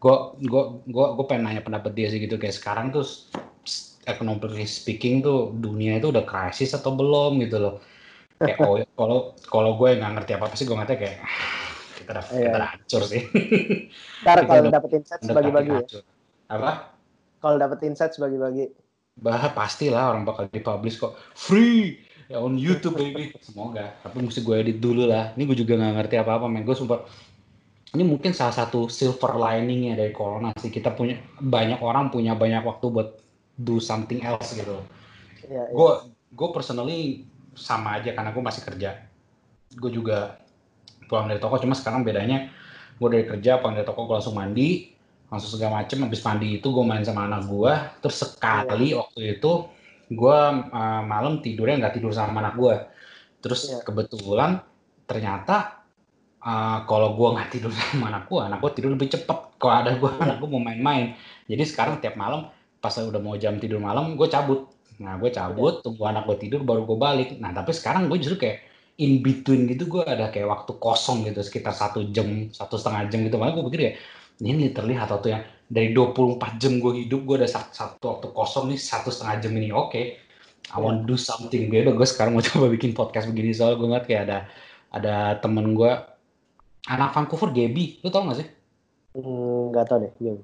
Gue 0.00 0.36
gue 0.40 0.62
gue 0.88 1.06
gue 1.16 1.24
pengen 1.28 1.48
nanya 1.48 1.62
pendapat 1.64 1.92
dia 1.92 2.08
sih 2.08 2.20
gitu. 2.20 2.40
Kayak 2.40 2.56
sekarang 2.56 2.92
tuh 2.92 3.04
economically 4.08 4.68
speaking 4.68 5.20
tuh 5.20 5.52
dunia 5.52 6.00
itu 6.00 6.12
udah 6.12 6.24
krisis 6.24 6.72
atau 6.72 6.96
belum 6.96 7.40
gitu 7.44 7.56
loh. 7.60 7.74
Kayak 8.40 8.58
oh 8.64 8.76
kalau 8.96 9.18
kalau 9.44 9.70
gue 9.76 9.88
nggak 10.00 10.12
ngerti 10.20 10.32
apa 10.36 10.44
apa 10.48 10.56
sih 10.56 10.64
gue 10.64 10.76
ngerti 10.76 10.94
kayak 10.96 11.16
kita 12.00 12.10
udah 12.12 12.24
iya. 12.32 12.40
kita 12.48 12.56
udah 12.56 12.70
hancur 12.72 13.02
sih. 13.04 13.22
Ntar 14.24 14.38
kalau 14.48 14.72
dapet 14.72 14.90
insight 15.00 15.20
bagi-bagi 15.28 15.70
ya. 15.72 16.00
apa? 16.48 16.70
Kalau 17.44 17.56
dapet 17.60 17.78
insight 17.84 18.16
bagi-bagi 18.16 18.66
bah 19.14 19.46
pastilah 19.54 20.10
orang 20.10 20.26
bakal 20.26 20.50
dipublish 20.50 20.98
kok. 20.98 21.14
Free 21.38 22.02
ya 22.28 22.40
on 22.40 22.56
YouTube 22.56 22.96
baby 22.96 23.34
semoga 23.40 23.94
tapi 24.00 24.24
mesti 24.24 24.40
gue 24.40 24.56
edit 24.56 24.78
dulu 24.80 25.04
lah 25.08 25.32
ini 25.36 25.44
gue 25.44 25.56
juga 25.58 25.76
nggak 25.76 25.94
ngerti 26.00 26.14
apa 26.20 26.40
apa 26.40 26.46
men 26.48 26.64
gue 26.64 26.76
sumpah 26.76 27.04
ini 27.94 28.02
mungkin 28.02 28.34
salah 28.34 28.52
satu 28.52 28.90
silver 28.90 29.38
liningnya 29.38 29.94
dari 29.94 30.10
corona 30.10 30.50
sih 30.58 30.68
kita 30.68 30.92
punya 30.98 31.20
banyak 31.38 31.78
orang 31.78 32.10
punya 32.10 32.34
banyak 32.34 32.66
waktu 32.66 32.90
buat 32.90 33.08
do 33.54 33.78
something 33.78 34.18
else 34.26 34.50
gitu. 34.58 34.82
Gue 35.46 35.54
ya, 35.54 35.70
ya. 35.70 36.10
gue 36.10 36.48
personally 36.50 37.22
sama 37.54 38.02
aja 38.02 38.10
karena 38.10 38.34
gue 38.34 38.42
masih 38.42 38.66
kerja. 38.66 38.98
Gue 39.78 39.94
juga 39.94 40.42
pulang 41.06 41.30
dari 41.30 41.38
toko 41.38 41.60
cuma 41.62 41.78
sekarang 41.78 42.02
bedanya 42.02 42.50
gue 42.98 43.08
dari 43.10 43.24
kerja 43.26 43.62
pulang 43.62 43.78
dari 43.78 43.86
toko 43.86 44.08
gue 44.08 44.16
langsung 44.18 44.34
mandi 44.34 44.90
langsung 45.28 45.58
segala 45.58 45.82
macem 45.82 45.98
habis 46.00 46.22
mandi 46.22 46.58
itu 46.58 46.66
gue 46.70 46.84
main 46.84 47.04
sama 47.04 47.26
anak 47.28 47.46
gue 47.46 47.72
terus 48.00 48.22
sekali 48.22 48.94
ya. 48.94 49.04
waktu 49.04 49.38
itu 49.38 49.52
gue 50.14 50.38
uh, 50.70 51.02
malam 51.04 51.44
tidurnya 51.44 51.84
nggak 51.86 51.94
tidur 52.00 52.14
sama 52.14 52.40
anak 52.40 52.54
gue 52.56 52.74
terus 53.44 53.68
ya. 53.68 53.84
kebetulan 53.84 54.64
ternyata 55.04 55.84
uh, 56.44 56.78
kalau 56.84 57.16
gue 57.16 57.28
nggak 57.34 57.48
tidur 57.50 57.72
sama 57.80 58.12
anak 58.12 58.28
gue, 58.28 58.40
anak 58.40 58.58
gue 58.60 58.70
tidur 58.76 58.90
lebih 58.92 59.08
cepet. 59.10 59.38
Kalau 59.56 59.74
ada 59.74 59.96
gue, 59.96 60.10
anak 60.20 60.36
gue 60.38 60.48
mau 60.48 60.60
main-main. 60.60 61.16
Jadi 61.48 61.62
sekarang 61.64 61.98
tiap 61.98 62.14
malam 62.20 62.52
pas 62.78 62.92
udah 62.92 63.16
mau 63.16 63.34
jam 63.40 63.56
tidur 63.56 63.80
malam, 63.80 64.12
gue 64.14 64.28
cabut. 64.28 64.68
Nah 65.00 65.16
gue 65.16 65.32
cabut, 65.32 65.80
tunggu 65.80 66.04
anak 66.04 66.28
gue 66.28 66.36
tidur, 66.36 66.60
baru 66.62 66.84
gue 66.84 66.98
balik. 67.00 67.28
Nah 67.40 67.56
tapi 67.56 67.72
sekarang 67.72 68.12
gue 68.12 68.20
justru 68.20 68.44
kayak 68.44 68.60
in 69.00 69.24
between 69.24 69.66
gitu, 69.66 69.90
gue 69.90 70.02
ada 70.06 70.30
kayak 70.30 70.46
waktu 70.46 70.72
kosong 70.78 71.26
gitu, 71.26 71.40
sekitar 71.42 71.74
satu 71.74 72.04
jam, 72.14 72.52
satu 72.52 72.78
setengah 72.78 73.10
jam 73.10 73.24
gitu. 73.26 73.40
Makanya 73.40 73.54
gue 73.58 73.64
pikir 73.72 73.80
ya, 73.80 73.92
ini 74.42 74.70
literally 74.70 74.98
atau 74.98 75.22
tuh 75.22 75.30
yang 75.34 75.42
dari 75.70 75.90
24 75.94 76.60
jam 76.60 76.78
gue 76.78 77.06
hidup, 77.06 77.20
gue 77.24 77.36
ada 77.42 77.48
satu, 77.48 77.70
satu 77.72 78.04
waktu 78.04 78.26
kosong 78.34 78.64
nih, 78.74 78.78
satu 78.78 79.08
setengah 79.10 79.36
jam 79.42 79.52
ini. 79.54 79.68
Oke, 79.70 79.90
okay, 79.90 80.04
I 80.74 80.78
want 80.80 81.04
to 81.04 81.14
do 81.14 81.16
something. 81.18 81.70
Gue 81.70 81.84
gue 81.84 82.08
sekarang 82.08 82.36
mau 82.36 82.44
coba 82.48 82.66
bikin 82.72 82.92
podcast 82.92 83.30
begini, 83.30 83.54
soalnya 83.54 83.76
gue 83.80 83.88
ngeliat 83.90 84.06
kayak 84.06 84.22
ada 84.28 84.38
ada 84.94 85.16
temen 85.42 85.74
gue 85.74 85.92
Anak 86.84 87.16
Vancouver, 87.16 87.48
Gaby, 87.48 88.04
lu 88.04 88.12
tau 88.12 88.28
gak 88.28 88.44
sih? 88.44 88.48
Hmm, 89.16 89.72
nggak 89.72 89.84
tau 89.88 89.98
deh, 90.04 90.12
Gaby. 90.20 90.42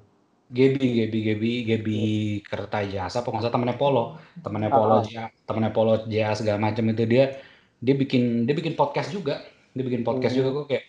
Gaby, 0.51 0.87
Gaby, 0.99 1.19
Gaby, 1.31 1.51
Gaby 1.63 1.99
Kertajasa, 2.43 3.23
pokoknya 3.23 3.47
saya 3.47 3.53
temennya 3.55 3.77
Polo, 3.79 4.19
temennya 4.43 4.67
ah, 4.67 4.75
Polo, 4.75 4.95
uh 4.99 5.27
temennya 5.47 5.71
Polo, 5.71 5.93
Jaya 6.11 6.35
segala 6.35 6.59
macam 6.59 6.91
itu 6.91 7.07
dia, 7.07 7.39
dia 7.79 7.95
bikin 7.95 8.43
dia 8.43 8.51
bikin 8.51 8.75
podcast 8.75 9.15
juga, 9.15 9.47
dia 9.71 9.83
bikin 9.85 10.03
podcast 10.03 10.35
hmm. 10.35 10.39
juga 10.43 10.49
gue 10.51 10.65
kayak, 10.75 10.83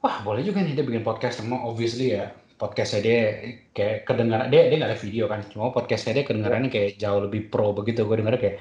wah 0.00 0.16
boleh 0.24 0.42
juga 0.44 0.64
nih 0.64 0.74
dia 0.76 0.84
bikin 0.84 1.04
podcast, 1.04 1.44
semua 1.44 1.64
obviously 1.64 2.16
ya 2.16 2.32
podcastnya 2.60 3.00
dia 3.00 3.20
kayak 3.72 4.04
kedengaran 4.04 4.52
dia 4.52 4.68
dia 4.68 4.76
nggak 4.76 4.90
ada 4.92 5.00
video 5.00 5.24
kan, 5.28 5.40
cuma 5.48 5.72
podcastnya 5.72 6.20
dia 6.20 6.24
kedengarannya 6.28 6.68
kayak 6.68 7.00
jauh 7.00 7.24
lebih 7.24 7.48
pro 7.48 7.72
begitu, 7.72 8.04
gue 8.04 8.20
dengar 8.20 8.36
kayak 8.36 8.60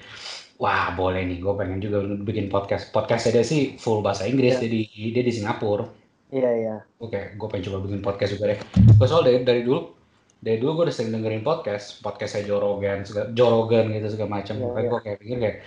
wah 0.59 0.91
boleh 0.95 1.23
nih, 1.23 1.39
gue 1.39 1.53
pengen 1.55 1.79
juga 1.79 2.03
bikin 2.03 2.51
podcast. 2.51 2.91
Podcastnya 2.91 3.39
dia 3.39 3.45
sih 3.47 3.79
full 3.79 4.03
bahasa 4.03 4.27
Inggris, 4.27 4.59
yeah. 4.59 4.67
dia 4.67 4.71
di 4.71 4.81
dia 5.15 5.23
di 5.23 5.31
Singapura 5.31 5.99
Iya 6.29 6.49
iya. 6.61 6.75
Oke, 7.01 7.33
gue 7.33 7.47
pengen 7.49 7.65
coba 7.73 7.77
bikin 7.89 8.01
podcast 8.05 8.31
juga 8.37 8.53
deh. 8.53 8.59
Gue 8.93 9.07
soal 9.09 9.25
dari, 9.25 9.41
dari 9.41 9.65
dulu, 9.65 9.97
dari 10.37 10.61
dulu 10.61 10.71
gue 10.77 10.83
udah 10.89 10.95
sering 10.95 11.17
dengerin 11.17 11.41
podcast, 11.41 12.05
podcast 12.05 12.37
saya 12.37 12.45
Jorogan, 12.45 13.01
segala, 13.01 13.33
Jorogan 13.33 13.89
gitu 13.89 14.13
segala 14.13 14.37
macam. 14.37 14.53
Iya, 14.53 14.63
Pokoknya 14.69 14.85
iya. 14.85 14.91
gue 14.93 14.99
kayak 15.01 15.17
pikir 15.25 15.37
kayak, 15.41 15.57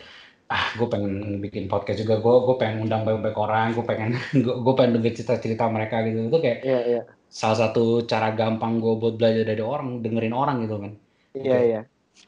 ah 0.52 0.64
gue 0.76 0.84
pengen 0.84 1.40
bikin 1.40 1.64
podcast 1.64 2.04
juga, 2.04 2.20
gue 2.20 2.34
gue 2.44 2.56
pengen 2.60 2.84
undang 2.84 3.08
banyak-banyak 3.08 3.38
orang, 3.40 3.66
gue 3.72 3.84
pengen 3.88 4.10
gue, 4.44 4.54
gue 4.60 4.74
pengen 4.76 4.92
denger 5.00 5.12
cerita-cerita 5.16 5.64
mereka 5.72 6.04
gitu. 6.04 6.28
Itu 6.28 6.38
kayak 6.44 6.58
iya, 6.60 6.80
iya. 6.84 7.02
salah 7.32 7.56
satu 7.68 8.04
cara 8.04 8.36
gampang 8.36 8.76
gue 8.76 8.94
buat 9.00 9.16
belajar 9.16 9.48
dari 9.48 9.64
orang, 9.64 10.04
dengerin 10.04 10.36
orang 10.36 10.56
gitu 10.68 10.76
kan. 10.76 10.92
Iya 11.32 11.58
iya. 11.64 11.80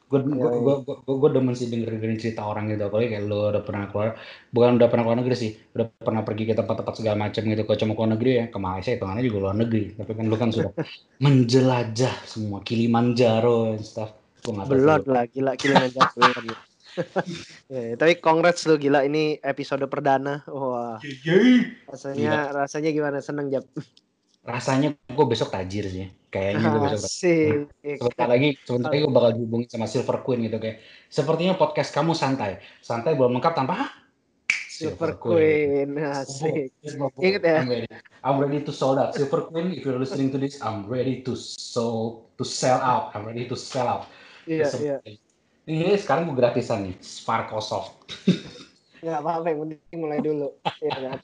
Gue 0.09 0.25
gue 0.25 0.49
gue 0.49 0.75
gue 0.81 1.15
gue 1.21 1.29
demen 1.29 1.53
sih 1.53 1.69
denger 1.69 2.01
dengerin 2.01 2.17
cerita 2.17 2.41
orang 2.49 2.65
gitu. 2.73 2.89
Apalagi 2.89 3.13
kayak 3.13 3.25
lo 3.29 3.53
udah 3.53 3.61
pernah 3.61 3.85
keluar 3.93 4.09
bukan 4.49 4.81
udah 4.81 4.87
pernah 4.89 5.03
keluar 5.05 5.19
negeri 5.21 5.35
sih. 5.37 5.51
Udah 5.77 5.85
pernah 5.93 6.21
pergi 6.25 6.43
ke 6.49 6.53
tempat-tempat 6.57 6.93
segala 6.97 7.15
macam 7.29 7.41
gitu. 7.45 7.61
Kalau 7.61 7.79
cuma 7.85 7.93
keluar 7.93 8.11
negeri 8.17 8.31
ya 8.41 8.45
ke 8.49 8.57
Malaysia 8.57 8.91
itu 8.97 9.05
mana 9.05 9.21
juga 9.21 9.37
luar 9.37 9.57
negeri. 9.61 9.83
Tapi 9.93 10.11
kan 10.17 10.25
lu 10.25 10.35
kan 10.41 10.49
sudah 10.49 10.73
menjelajah 11.25 12.15
semua 12.25 12.65
Kilimanjaro 12.65 13.77
dan 13.77 13.85
stuff. 13.85 14.11
Belum 14.45 15.05
lah 15.05 15.25
gila 15.29 15.53
Kilimanjaro 15.53 16.73
ya, 17.71 17.95
tapi 18.01 18.19
congrats 18.23 18.63
lu 18.65 18.79
gila 18.79 19.03
ini 19.03 19.39
episode 19.43 19.83
perdana. 19.91 20.43
Wah. 20.47 20.99
Rasanya 21.91 22.15
gila. 22.17 22.39
rasanya 22.65 22.89
gimana? 22.91 23.17
Seneng 23.19 23.51
jap 23.51 23.65
rasanya 24.45 24.93
gue 25.09 25.25
besok 25.25 25.49
tajir 25.49 25.89
sih. 25.89 26.07
Kayaknya 26.29 26.65
gue 26.69 26.81
besok 26.85 27.01
tajir. 27.01 27.57
sebentar 27.99 28.27
lagi 28.29 28.49
sebentar 28.61 28.89
lagi 28.93 29.01
gue 29.01 29.13
bakal 29.13 29.31
dihubungi 29.33 29.65
sama 29.67 29.89
Silver 29.89 30.21
Queen 30.21 30.45
gitu 30.45 30.57
kayak. 30.61 30.77
Sepertinya 31.09 31.57
podcast 31.57 31.89
kamu 31.91 32.13
santai. 32.13 32.61
Santai 32.79 33.17
belum 33.17 33.41
lengkap 33.41 33.53
tanpa 33.57 33.89
Silver, 34.69 34.93
Silver 34.93 35.11
Queen, 35.17 35.89
Queen. 35.97 36.11
asik. 36.13 36.69
Inget 37.17 37.41
ya? 37.41 37.57
I'm 37.63 37.69
ready. 37.71 37.87
I'm 38.21 38.37
ready 38.37 38.59
to 38.61 38.71
sold 38.71 39.01
out. 39.01 39.17
Silver 39.17 39.49
Queen 39.49 39.73
if 39.73 39.81
you're 39.81 39.97
listening 39.97 40.29
to 40.29 40.37
this 40.37 40.61
I'm 40.61 40.85
ready 40.85 41.25
to 41.25 41.33
sold 41.35 42.29
to 42.37 42.45
sell 42.45 42.77
out. 42.77 43.15
I'm 43.17 43.25
ready 43.25 43.49
to 43.49 43.57
sell 43.57 43.89
out. 43.89 44.05
Iya 44.45 44.69
iya 44.77 44.97
ini 45.65 45.97
sekarang 45.97 46.29
gue 46.29 46.37
gratisan 46.37 46.89
nih 46.89 46.95
Sparkosoft 47.01 48.09
nggak 49.05 49.21
apa-apa 49.21 49.47
yang 49.53 49.59
penting 49.65 49.99
mulai 50.01 50.19
dulu 50.21 50.49
ya 50.81 50.89
kan 50.93 51.21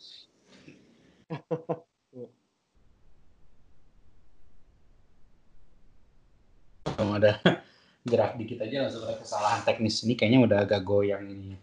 langsung 7.02 7.18
ada 7.18 7.32
gerak 8.10 8.38
dikit 8.38 8.62
aja 8.62 8.88
langsung 8.88 9.04
ada 9.06 9.18
kesalahan 9.18 9.62
teknis 9.66 10.06
ini 10.06 10.14
kayaknya 10.14 10.40
udah 10.46 10.58
agak 10.66 10.82
goyang 10.86 11.26
ini. 11.28 11.58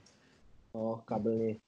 Oh 0.75 1.01
kabelnya. 1.07 1.59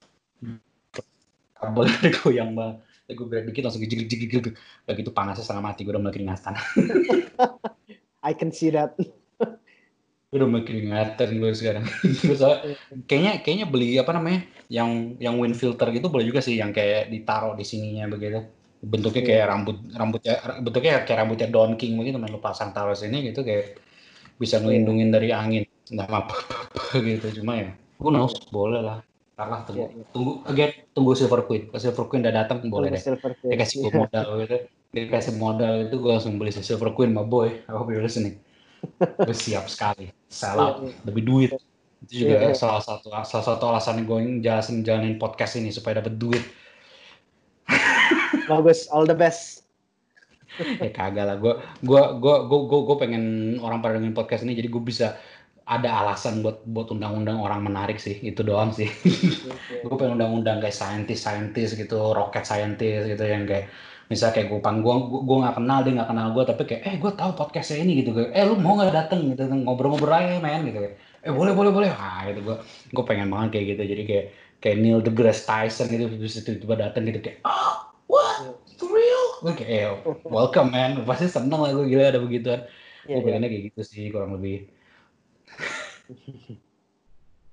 Kabel 1.55 1.87
goyang 2.23 2.51
banget. 2.59 2.77
Gue 3.11 3.27
gerak 3.27 3.45
dikit 3.51 3.63
langsung 3.67 3.83
gigil 3.83 4.07
gigil 4.07 4.29
gigil. 4.31 4.53
Udah 4.87 4.95
gitu 4.95 5.11
panasnya 5.11 5.43
setengah 5.47 5.65
mati 5.71 5.83
gue 5.83 5.93
udah 5.95 6.03
mulai 6.03 6.15
keringatan. 6.15 6.55
I 8.21 8.33
can 8.37 8.53
see 8.53 8.71
that. 8.75 8.95
Gue 10.31 10.39
udah 10.39 10.47
mulai 10.47 10.63
keringatan 10.63 11.29
gue 11.43 11.51
sekarang. 11.59 11.85
kayaknya 13.11 13.43
kayaknya 13.43 13.67
beli 13.67 13.99
apa 13.99 14.15
namanya 14.15 14.47
yang 14.71 15.19
yang 15.19 15.35
wind 15.43 15.59
filter 15.59 15.91
gitu 15.91 16.07
boleh 16.07 16.23
juga 16.23 16.39
sih 16.39 16.55
yang 16.55 16.71
kayak 16.71 17.11
ditaruh 17.11 17.59
di 17.59 17.67
sininya 17.67 18.07
begitu. 18.07 18.47
Bentuknya 18.79 19.27
kayak 19.27 19.43
yeah. 19.43 19.51
rambut 19.51 19.77
rambutnya 19.91 20.35
bentuknya 20.63 21.03
kayak 21.03 21.19
rambutnya 21.27 21.49
Don 21.51 21.75
King 21.75 21.99
begitu 21.99 22.23
main 22.23 22.31
lu 22.31 22.39
pasang 22.39 22.71
taruh 22.71 22.95
sini 22.95 23.27
gitu 23.27 23.43
kayak 23.43 23.83
bisa 24.39 24.63
iya. 24.63 24.71
ngelindungin 24.71 25.11
dari 25.11 25.35
angin. 25.35 25.67
Nggak 25.91 26.07
apa 26.07 26.19
apa 26.23 26.97
gitu 27.03 27.43
cuma 27.43 27.59
ya 27.59 27.75
who 27.99 28.15
knows 28.15 28.39
boleh 28.55 28.87
lah. 28.87 29.03
Karena 29.35 29.67
tunggu 29.67 29.83
yeah, 29.83 29.91
yeah. 29.91 30.07
tunggu 30.15 30.33
again 30.47 30.73
tunggu 30.95 31.19
Silver 31.19 31.43
Queen. 31.43 31.75
Kalau 31.75 31.83
Silver 31.83 32.07
Queen 32.07 32.23
udah 32.23 32.35
datang 32.39 32.63
boleh 32.71 32.95
deh. 32.95 33.03
Dia 33.51 33.59
kasih 33.59 33.83
gue 33.83 33.93
modal 33.99 34.47
gitu. 34.47 34.57
Dia 34.95 35.05
kasih 35.11 35.35
modal 35.43 35.91
itu 35.91 35.99
gue 35.99 36.11
langsung 36.15 36.39
beli 36.39 36.55
Silver 36.55 36.95
Queen 36.95 37.11
my 37.11 37.27
boy. 37.27 37.51
I 37.67 37.75
hope 37.75 37.91
you're 37.91 38.07
listening 38.07 38.39
gue 39.01 39.37
siap 39.37 39.67
sekali 39.69 40.13
sell 40.29 40.59
out 40.61 40.85
yeah, 40.85 40.93
yeah. 40.93 41.05
lebih 41.09 41.23
duit 41.25 41.51
itu 42.05 42.25
juga 42.25 42.37
yeah, 42.37 42.51
yeah. 42.51 42.57
salah 42.57 42.81
satu 42.81 43.13
salah 43.29 43.45
satu 43.45 43.65
alasan 43.69 44.09
gue 44.09 44.41
jelasin 44.41 44.81
jalanin 44.81 45.21
podcast 45.21 45.61
ini 45.61 45.69
supaya 45.69 46.01
dapat 46.01 46.17
duit 46.17 46.45
Bagus, 48.51 48.91
all 48.91 49.07
the 49.07 49.15
best. 49.15 49.63
ya 50.59 50.91
kagak 50.91 51.31
lah, 51.31 51.37
gue 51.39 51.55
gue 51.87 52.03
gue 52.19 52.37
gue 52.43 52.81
gue 52.83 52.97
pengen 52.99 53.25
orang 53.63 53.79
pada 53.79 53.97
dengerin 53.97 54.19
podcast 54.19 54.43
ini 54.43 54.59
jadi 54.59 54.67
gue 54.67 54.83
bisa 54.83 55.15
ada 55.71 56.03
alasan 56.03 56.43
buat 56.43 56.67
buat 56.67 56.91
undang-undang 56.91 57.39
orang 57.39 57.63
menarik 57.63 58.03
sih 58.03 58.19
itu 58.19 58.43
doang 58.43 58.75
sih. 58.75 58.91
Okay. 58.91 59.87
gue 59.87 59.95
pengen 59.95 60.19
undang-undang 60.19 60.59
kayak 60.59 60.75
scientist 60.75 61.23
scientist 61.23 61.79
gitu, 61.79 62.11
rocket 62.11 62.43
scientist 62.43 63.07
gitu 63.07 63.23
yang 63.23 63.47
kayak 63.47 63.71
Misal 64.11 64.35
kayak 64.35 64.51
gue 64.51 64.59
panggung, 64.59 65.07
gue 65.23 65.37
nggak 65.39 65.55
kenal 65.55 65.87
dia 65.87 65.95
nggak 65.95 66.11
kenal 66.11 66.27
gue, 66.35 66.43
tapi 66.43 66.63
kayak 66.67 66.83
eh 66.83 66.95
gue 66.99 67.13
tahu 67.15 67.31
podcastnya 67.39 67.87
ini 67.87 68.03
gitu, 68.03 68.11
kayak 68.11 68.35
eh 68.35 68.43
lu 68.43 68.59
mau 68.59 68.75
nggak 68.75 68.91
dateng? 68.91 69.31
Gitu 69.31 69.47
ngobrol-ngobrol 69.47 70.19
aja 70.19 70.43
men 70.43 70.67
gitu, 70.67 70.83
eh 70.99 71.31
boleh 71.31 71.55
boleh 71.55 71.71
boleh, 71.71 71.91
ah 71.95 72.27
gitu 72.27 72.43
gue 72.43 72.57
gue 72.91 73.05
pengen 73.07 73.31
banget 73.31 73.55
kayak 73.55 73.67
gitu, 73.79 73.83
jadi 73.87 74.03
kayak 74.03 74.27
kayak 74.59 74.77
Neil 74.83 74.99
deGrasse 74.99 75.47
Tyson 75.47 75.87
gitu 75.95 76.11
bisa 76.19 76.43
tiba-tiba 76.43 76.91
dateng 76.91 77.07
gitu 77.07 77.23
kayak 77.23 77.39
oh 77.47 77.87
what? 78.11 78.59
For 78.75 78.91
real, 78.91 79.25
gue 79.47 79.53
kayak 79.55 79.71
eh 79.71 79.87
welcome 80.27 80.75
man, 80.75 81.07
pasti 81.07 81.31
seneng 81.31 81.63
lah 81.63 81.71
gue 81.71 81.87
gila 81.87 82.11
ada 82.11 82.19
begituan, 82.19 82.67
yeah, 83.07 83.15
gue 83.15 83.23
iya. 83.23 83.27
pengennya 83.31 83.47
kayak 83.47 83.63
gitu 83.71 83.81
sih 83.87 84.11
kurang 84.11 84.35
lebih. 84.35 84.67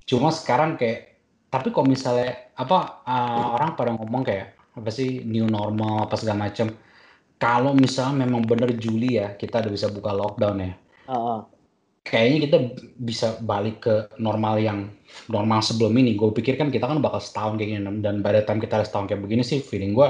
Cuma 0.09 0.33
sekarang 0.33 0.73
kayak 0.73 1.21
tapi 1.53 1.69
kalau 1.69 1.85
misalnya 1.85 2.49
apa 2.57 3.05
uh, 3.05 3.53
orang 3.53 3.77
pada 3.77 3.93
ngomong 3.93 4.25
kayak 4.25 4.56
apa 4.77 4.89
sih 4.93 5.25
new 5.25 5.49
normal 5.49 6.05
apa 6.05 6.15
segala 6.15 6.47
macam. 6.49 6.69
Kalau 7.37 7.73
misalnya 7.73 8.25
memang 8.25 8.45
bener 8.45 8.73
Juli 8.77 9.17
ya 9.17 9.33
kita 9.33 9.61
udah 9.65 9.71
bisa 9.73 9.89
buka 9.89 10.13
lockdown 10.13 10.57
ya. 10.61 10.71
Uh, 11.09 11.13
uh. 11.13 11.39
Kayaknya 12.07 12.39
kita 12.47 12.57
bisa 12.95 13.27
balik 13.43 13.83
ke 13.83 13.95
normal 14.21 14.63
yang 14.63 14.87
normal 15.27 15.59
sebelum 15.59 15.91
ini. 15.99 16.15
Gue 16.15 16.31
pikir 16.31 16.55
kan 16.55 16.71
kita 16.71 16.87
kan 16.87 17.03
bakal 17.03 17.19
setahun 17.19 17.59
kayak 17.59 17.69
gini 17.73 17.99
dan 17.99 18.23
pada 18.23 18.45
time 18.47 18.63
kita 18.63 18.85
setahun 18.87 19.11
kayak 19.11 19.21
begini 19.25 19.43
sih 19.43 19.59
feeling 19.59 19.91
gue 19.91 20.07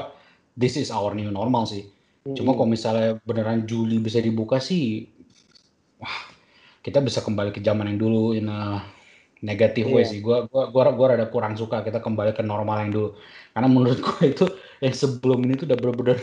this 0.58 0.74
is 0.76 0.90
our 0.90 1.14
new 1.14 1.30
normal 1.30 1.70
sih. 1.70 1.86
Hmm. 2.26 2.36
Cuma 2.36 2.58
kalau 2.58 2.68
misalnya 2.68 3.22
beneran 3.24 3.64
Juli 3.70 4.02
bisa 4.02 4.18
dibuka 4.20 4.58
sih, 4.58 5.06
wah 6.02 6.34
kita 6.82 7.00
bisa 7.00 7.22
kembali 7.22 7.54
ke 7.54 7.62
zaman 7.62 7.94
yang 7.94 8.00
dulu 8.02 8.34
in 8.34 8.50
a 8.50 8.82
negatif 9.46 9.86
yeah. 9.89 9.96
way 9.96 10.03
sih. 10.06 10.20
Gue 10.24 10.46
gua, 10.50 10.70
gua, 10.70 10.89
gua 10.94 11.08
rada 11.13 11.27
kurang 11.29 11.53
suka 11.58 11.86
kita 11.86 12.01
kembali 12.01 12.34
ke 12.34 12.41
normal 12.41 12.88
yang 12.88 12.91
dulu. 12.94 13.10
Karena 13.53 13.67
menurut 13.70 14.00
gue 14.08 14.22
itu 14.25 14.46
yang 14.82 14.96
sebelum 14.96 15.46
ini 15.46 15.53
tuh 15.58 15.65
udah 15.70 15.77
bener-bener 15.77 16.17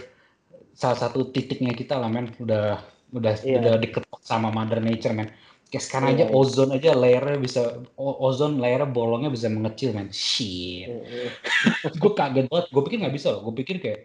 salah 0.74 0.98
satu 0.98 1.30
titiknya 1.30 1.72
kita 1.72 1.94
lah 1.94 2.10
men 2.10 2.34
udah 2.42 2.82
udah 3.14 3.34
yeah. 3.46 3.62
udah 3.62 3.74
diketok 3.78 4.20
sama 4.26 4.50
mother 4.50 4.82
nature 4.82 5.14
men 5.14 5.30
kayak 5.70 5.84
sekarang 5.86 6.08
yeah. 6.12 6.16
aja 6.18 6.26
iya. 6.26 6.34
ozon 6.34 6.70
aja 6.74 6.90
layernya 6.98 7.38
bisa 7.38 7.62
ozon 7.98 8.58
layernya 8.58 8.90
bolongnya 8.90 9.30
bisa 9.30 9.46
mengecil 9.46 9.94
men 9.94 10.10
shit 10.10 10.90
yeah. 10.90 11.30
Iya. 11.86 11.94
gue 12.02 12.12
kaget 12.12 12.46
banget 12.50 12.66
gue 12.74 12.82
pikir 12.90 12.98
nggak 13.06 13.14
bisa 13.14 13.26
loh 13.38 13.40
gue 13.46 13.54
pikir 13.54 13.76
kayak 13.78 14.00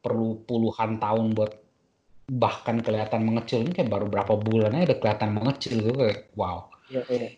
perlu 0.00 0.40
puluhan 0.48 0.96
tahun 0.96 1.36
buat 1.36 1.52
bahkan 2.26 2.82
kelihatan 2.82 3.22
mengecil 3.22 3.62
ini 3.62 3.70
kayak 3.70 3.92
baru 3.92 4.10
berapa 4.10 4.34
bulan 4.40 4.74
aja 4.74 4.92
udah 4.92 4.98
kelihatan 4.98 5.30
mengecil 5.36 5.74
gue 5.84 5.94
kayak 5.94 6.20
wow 6.34 6.66
iya 6.88 7.04
yeah, 7.04 7.04
iya 7.12 7.20
yeah. 7.20 7.32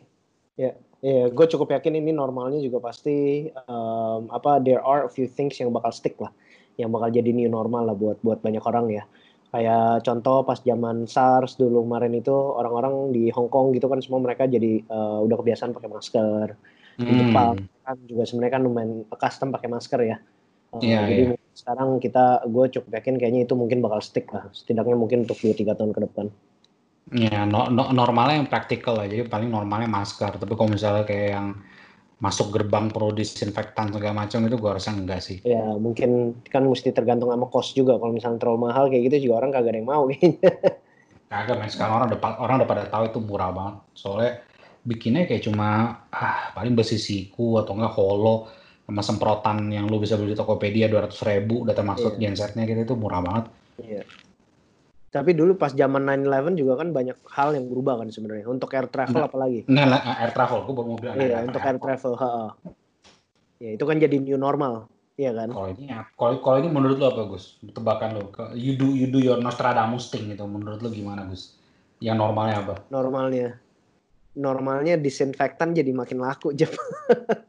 yeah. 0.71 0.75
Iya, 0.99 1.31
gue 1.31 1.47
cukup 1.47 1.71
yakin 1.79 2.03
ini 2.03 2.11
normalnya 2.11 2.59
juga 2.59 2.83
pasti 2.83 3.47
um, 3.71 4.27
apa 4.35 4.59
there 4.59 4.83
are 4.83 5.07
a 5.07 5.11
few 5.11 5.31
things 5.31 5.55
yang 5.63 5.71
bakal 5.71 5.95
stick 5.95 6.19
lah, 6.19 6.35
yang 6.75 6.91
bakal 6.91 7.07
jadi 7.15 7.31
new 7.31 7.47
normal 7.47 7.87
lah 7.87 7.95
buat 7.95 8.19
buat 8.19 8.43
banyak 8.43 8.65
orang 8.67 8.91
ya. 8.91 9.07
Kayak 9.55 10.03
contoh 10.05 10.43
pas 10.43 10.59
zaman 10.59 11.07
SARS 11.07 11.55
dulu 11.55 11.87
kemarin 11.87 12.19
itu 12.19 12.35
orang-orang 12.35 13.15
di 13.15 13.31
Hong 13.31 13.47
Kong 13.47 13.71
gitu 13.79 13.87
kan 13.87 14.03
semua 14.03 14.21
mereka 14.21 14.51
jadi 14.51 14.83
uh, 14.91 15.23
udah 15.23 15.37
kebiasaan 15.39 15.71
pakai 15.71 15.89
masker. 15.89 16.47
Hmm. 16.99 17.07
Di 17.07 17.13
Jepang 17.15 17.57
kan 17.87 17.97
juga 18.05 18.23
sebenarnya 18.27 18.53
kan 18.59 18.63
lumayan 18.67 18.91
custom 19.07 19.49
pakai 19.55 19.69
masker 19.71 20.01
ya. 20.03 20.19
Uh, 20.75 20.83
yeah, 20.85 21.07
jadi 21.07 21.25
yeah. 21.33 21.41
sekarang 21.55 22.03
kita 22.03 22.43
gue 22.45 22.65
cukup 22.75 22.91
yakin 23.01 23.17
kayaknya 23.17 23.47
itu 23.47 23.55
mungkin 23.55 23.81
bakal 23.81 24.03
stick 24.03 24.29
lah, 24.35 24.51
setidaknya 24.53 24.99
mungkin 24.99 25.25
untuk 25.25 25.39
dua 25.41 25.55
tiga 25.55 25.73
tahun 25.79 25.95
ke 25.95 26.11
depan. 26.11 26.27
Ya, 27.09 27.49
no, 27.49 27.73
no, 27.73 27.89
normalnya 27.89 28.45
yang 28.45 28.49
praktikal 28.53 29.01
lah. 29.01 29.09
Jadi 29.09 29.25
paling 29.29 29.49
normalnya 29.49 29.89
masker. 29.89 30.37
Tapi 30.37 30.53
kalau 30.53 30.69
misalnya 30.69 31.09
kayak 31.09 31.29
yang 31.33 31.47
masuk 32.19 32.51
gerbang 32.51 32.91
pro 32.91 33.15
disinfektan 33.15 33.95
segala 33.95 34.27
macam 34.27 34.43
itu 34.45 34.57
gua 34.59 34.77
rasa 34.77 34.91
enggak 34.93 35.23
sih. 35.23 35.39
Ya, 35.47 35.63
mungkin 35.79 36.35
kan 36.51 36.67
mesti 36.67 36.91
tergantung 36.91 37.31
sama 37.31 37.47
kos 37.49 37.73
juga. 37.73 37.97
Kalau 37.97 38.13
misalnya 38.13 38.43
terlalu 38.43 38.69
mahal 38.69 38.85
kayak 38.91 39.03
gitu 39.09 39.31
juga 39.31 39.47
orang 39.47 39.51
kagak 39.55 39.71
ada 39.73 39.79
yang 39.81 39.89
mau 39.89 40.03
kayaknya. 40.11 40.51
Kagak, 41.29 41.57
men. 41.57 41.71
Sekarang 41.71 41.95
orang 42.03 42.09
udah 42.13 42.21
orang 42.43 42.55
udah 42.61 42.69
pada 42.69 42.85
tahu 42.91 43.03
itu 43.09 43.19
murah 43.25 43.51
banget. 43.55 43.77
Soalnya 43.97 44.33
bikinnya 44.85 45.23
kayak 45.25 45.43
cuma 45.49 45.69
ah 46.13 46.53
paling 46.53 46.75
besi 46.77 47.01
siku 47.01 47.61
atau 47.63 47.73
enggak 47.73 47.95
holo 47.97 48.49
sama 48.89 49.05
semprotan 49.05 49.69
yang 49.69 49.85
lu 49.85 50.01
bisa 50.01 50.17
beli 50.17 50.33
di 50.33 50.39
Tokopedia 50.41 50.89
dua 50.89 51.05
ratus 51.05 51.21
ribu 51.21 51.61
udah 51.69 51.77
termasuk 51.77 52.17
yeah. 52.17 52.33
gensetnya 52.33 52.65
gitu 52.65 52.81
itu 52.85 52.95
murah 52.97 53.21
banget. 53.21 53.45
Iya. 53.85 54.03
Tapi 55.09 55.33
dulu 55.33 55.57
pas 55.57 55.73
zaman 55.73 56.05
9/11 56.05 56.53
juga 56.53 56.85
kan 56.85 56.93
banyak 56.93 57.17
hal 57.33 57.57
yang 57.57 57.65
berubah 57.73 58.05
kan 58.05 58.13
sebenarnya. 58.13 58.45
Untuk 58.45 58.69
air 58.77 58.93
travel 58.93 59.25
nah, 59.25 59.29
apalagi? 59.29 59.61
Nah, 59.65 59.85
air 60.21 60.33
travel, 60.37 60.69
gue 60.69 60.75
baru 60.77 60.87
mau 60.93 60.99
bilang. 61.01 61.17
Iya, 61.17 61.37
untuk 61.49 61.65
air 61.65 61.79
travel, 61.81 62.13
ha, 62.21 62.31
Ya, 63.59 63.75
itu 63.75 63.83
kan 63.83 63.99
jadi 63.99 64.23
new 64.23 64.39
normal, 64.39 64.87
iya 65.19 65.35
kan? 65.35 65.51
Kalau 65.51 65.69
ini, 65.75 65.91
kalau 66.15 66.39
kalau 66.39 66.57
ini 66.63 66.71
menurut 66.71 67.03
lo 67.03 67.11
apa 67.11 67.27
Gus? 67.27 67.59
Tebakan 67.59 68.15
lo, 68.15 68.31
you 68.55 68.79
do 68.79 68.95
you 68.95 69.11
do 69.11 69.19
your 69.19 69.43
Nostradamus 69.43 70.15
thing 70.15 70.31
gitu. 70.31 70.47
Menurut 70.47 70.79
lo 70.79 70.87
gimana 70.95 71.27
Gus? 71.27 71.59
Yang 71.99 72.23
normalnya 72.23 72.63
apa? 72.63 72.75
Normalnya, 72.95 73.59
normalnya 74.39 74.95
disinfektan 74.95 75.75
jadi 75.75 75.91
makin 75.91 76.23
laku 76.23 76.55
Jep. 76.55 76.71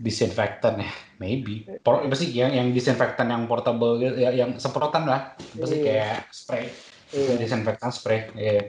disinfektan 0.00 0.80
ya? 0.80 0.90
Maybe. 1.20 1.68
Por, 1.84 2.04
pasti 2.08 2.32
yang 2.32 2.52
yang 2.52 2.68
disinfektan 2.72 3.28
yang 3.28 3.44
portable 3.44 4.00
ya, 4.00 4.32
yang 4.32 4.56
semprotan 4.56 5.04
lah. 5.08 5.36
Pasti 5.36 5.80
iya. 5.80 5.84
kayak 5.84 6.18
spray. 6.32 6.66
Iya. 7.14 7.38
disinfektan 7.38 7.90
spray 7.94 8.26
ya 8.34 8.66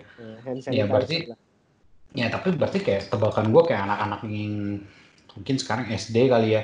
ya 0.69 0.85
berarti 0.85 1.25
lah. 1.25 1.37
ya 2.13 2.29
tapi 2.29 2.53
berarti 2.53 2.85
kayak 2.85 3.09
tebakan 3.09 3.49
gue 3.49 3.63
kayak 3.65 3.81
anak-anak 3.89 4.21
yang 4.29 4.53
mungkin 5.33 5.55
sekarang 5.57 5.89
SD 5.89 6.29
kali 6.29 6.53
ya 6.53 6.61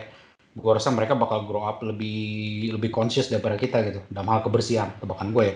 gue 0.54 0.72
rasa 0.72 0.94
mereka 0.94 1.18
bakal 1.18 1.50
grow 1.50 1.66
up 1.66 1.82
lebih 1.82 2.70
lebih 2.78 2.94
conscious 2.94 3.34
daripada 3.34 3.58
kita 3.58 3.82
gitu 3.90 4.06
dalam 4.14 4.30
hal 4.30 4.46
kebersihan 4.46 4.94
tebakan 5.02 5.34
gue 5.34 5.46
ya. 5.50 5.56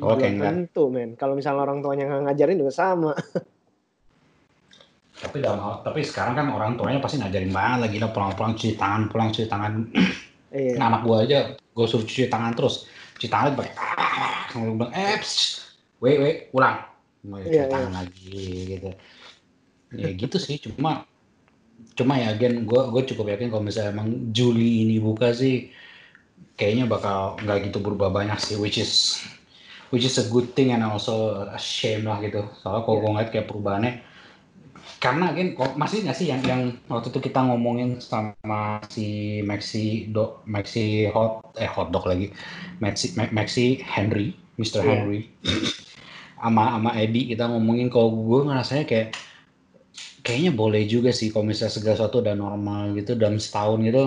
Soalnya 0.00 0.16
kayak 0.16 0.40
tentu 0.40 0.84
men. 0.88 1.10
Kalau 1.12 1.36
misalnya 1.36 1.60
orang 1.68 1.84
tuanya 1.84 2.08
nggak 2.08 2.22
ngajarin 2.32 2.56
juga 2.56 2.72
sama 2.72 3.12
tapi 5.24 5.40
dalam 5.40 5.60
hal, 5.64 5.74
tapi 5.80 6.04
sekarang 6.04 6.36
kan 6.36 6.46
orang 6.52 6.76
tuanya 6.76 7.00
pasti 7.00 7.16
ngajarin 7.16 7.48
banget 7.48 7.78
lagi 7.88 7.96
lah 7.96 8.10
pulang-pulang 8.12 8.52
cuci 8.52 8.76
tangan 8.76 9.08
pulang 9.08 9.32
cuci 9.32 9.48
tangan. 9.48 9.72
Iya. 10.54 10.78
nah, 10.78 10.86
anak 10.86 11.02
gua 11.02 11.26
aja 11.26 11.58
gua 11.74 11.86
suruh 11.88 12.04
cuci 12.04 12.28
tangan 12.28 12.52
terus. 12.54 12.86
Cuci 13.16 13.26
tangan 13.26 13.58
pakai 13.58 13.74
ah 13.74 14.46
kalau 14.52 14.76
bilang 14.78 14.92
eh 14.92 15.18
wait 15.98 16.18
wait 16.20 16.36
ulang. 16.52 16.84
Mau 17.24 17.40
cuci 17.40 17.56
iya, 17.56 17.64
tangan 17.66 17.90
iya. 17.90 17.98
lagi 18.04 18.44
gitu. 18.76 18.90
Ya 19.96 20.08
gitu 20.12 20.36
sih 20.36 20.60
cuma 20.60 21.08
cuma 21.98 22.20
ya 22.20 22.30
again 22.36 22.68
gua 22.68 22.92
gua 22.92 23.02
cukup 23.02 23.34
yakin 23.34 23.48
kalau 23.50 23.64
misalnya 23.64 23.96
emang 23.96 24.30
Juli 24.30 24.86
ini 24.86 25.02
buka 25.02 25.34
sih 25.34 25.72
kayaknya 26.54 26.86
bakal 26.86 27.34
nggak 27.42 27.72
gitu 27.72 27.82
berubah 27.82 28.14
banyak 28.14 28.38
sih 28.38 28.54
which 28.54 28.78
is 28.78 29.18
which 29.90 30.06
is 30.06 30.14
a 30.22 30.26
good 30.30 30.54
thing 30.54 30.70
and 30.70 30.86
also 30.86 31.46
a 31.50 31.58
shame 31.58 32.06
lah 32.06 32.22
gitu. 32.22 32.46
Soalnya 32.62 32.82
kalau 32.86 32.94
yeah. 32.94 33.02
gue 33.02 33.10
ngeliat 33.10 33.30
kayak 33.34 33.46
perubahannya 33.50 33.92
karena 34.98 35.36
kan 35.36 35.48
masih 35.76 36.04
nggak 36.04 36.16
sih 36.16 36.26
yang 36.32 36.40
yang 36.48 36.62
waktu 36.88 37.12
itu 37.12 37.20
kita 37.28 37.44
ngomongin 37.44 38.00
sama 38.00 38.80
si 38.88 39.40
Maxi 39.44 40.08
do 40.08 40.40
Maxi 40.48 41.08
hot 41.12 41.44
eh 41.60 41.68
hot 41.68 41.92
dog 41.92 42.08
lagi 42.08 42.32
Maxi 42.80 43.12
Maxi 43.16 43.84
Henry 43.84 44.32
Mr. 44.56 44.80
Yeah. 44.80 45.04
Henry 45.04 45.28
sama 46.40 46.76
sama 46.76 46.90
Eddie 46.96 47.32
kita 47.32 47.48
ngomongin 47.48 47.88
kalau 47.88 48.12
gue 48.12 48.40
ngerasanya 48.48 48.84
kayak 48.84 49.08
kayaknya 50.24 50.52
boleh 50.56 50.88
juga 50.88 51.12
sih 51.12 51.28
kalau 51.28 51.48
misalnya 51.48 51.76
segala 51.76 51.96
sesuatu 52.00 52.24
udah 52.24 52.36
normal 52.36 52.96
gitu 52.96 53.12
dalam 53.16 53.36
setahun 53.36 53.80
gitu 53.84 54.04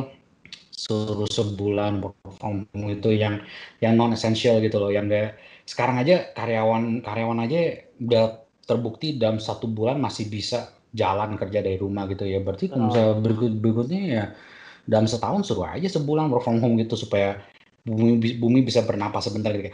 suruh 0.77 1.29
sebulan 1.29 2.01
perform 2.01 2.69
itu 2.93 3.09
yang 3.13 3.41
yang 3.81 3.97
non 3.97 4.13
essential 4.13 4.61
gitu 4.61 4.77
loh 4.77 4.93
yang 4.93 5.09
kayak 5.09 5.37
sekarang 5.65 5.97
aja 5.97 6.29
karyawan 6.37 7.01
karyawan 7.01 7.43
aja 7.43 7.85
udah 7.97 8.46
terbukti 8.67 9.15
dalam 9.15 9.39
satu 9.39 9.65
bulan 9.71 9.97
masih 9.97 10.27
bisa 10.27 10.75
jalan 10.91 11.39
kerja 11.39 11.63
dari 11.63 11.79
rumah 11.79 12.05
gitu 12.11 12.27
ya. 12.27 12.43
Berarti 12.43 12.67
kalau 12.67 12.91
misalnya 12.91 13.15
berikut 13.23 13.51
berikutnya 13.57 14.01
ya 14.03 14.23
dalam 14.83 15.07
setahun 15.07 15.47
suruh 15.47 15.71
aja 15.71 15.87
sebulan 15.87 16.27
work 16.27 16.43
from 16.43 16.59
home 16.59 16.75
gitu 16.79 16.99
supaya 16.99 17.39
bumi 17.87 18.19
bumi 18.37 18.59
bisa 18.67 18.83
bernapas 18.83 19.31
sebentar 19.31 19.55
gitu. 19.55 19.71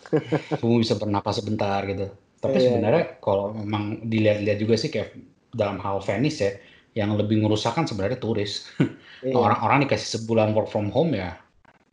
bumi 0.62 0.82
bisa 0.82 0.98
bernapas 0.98 1.38
sebentar 1.38 1.80
gitu. 1.86 2.10
Tapi 2.42 2.58
yeah. 2.58 2.66
sebenarnya 2.68 3.04
kalau 3.22 3.54
memang 3.54 4.02
dilihat-lihat 4.06 4.58
juga 4.58 4.74
sih 4.74 4.90
kayak 4.90 5.14
dalam 5.56 5.80
hal 5.80 6.02
Venice 6.04 6.38
ya, 6.42 6.52
yang 6.98 7.16
lebih 7.16 7.40
ngerusakkan 7.46 7.86
sebenarnya 7.86 8.18
turis. 8.18 8.66
Iya. 9.24 9.32
Orang-orang 9.32 9.80
yeah. 9.80 9.96
dikasih 9.96 10.08
sebulan 10.20 10.52
work 10.52 10.68
from 10.68 10.92
home 10.92 11.16
ya 11.16 11.40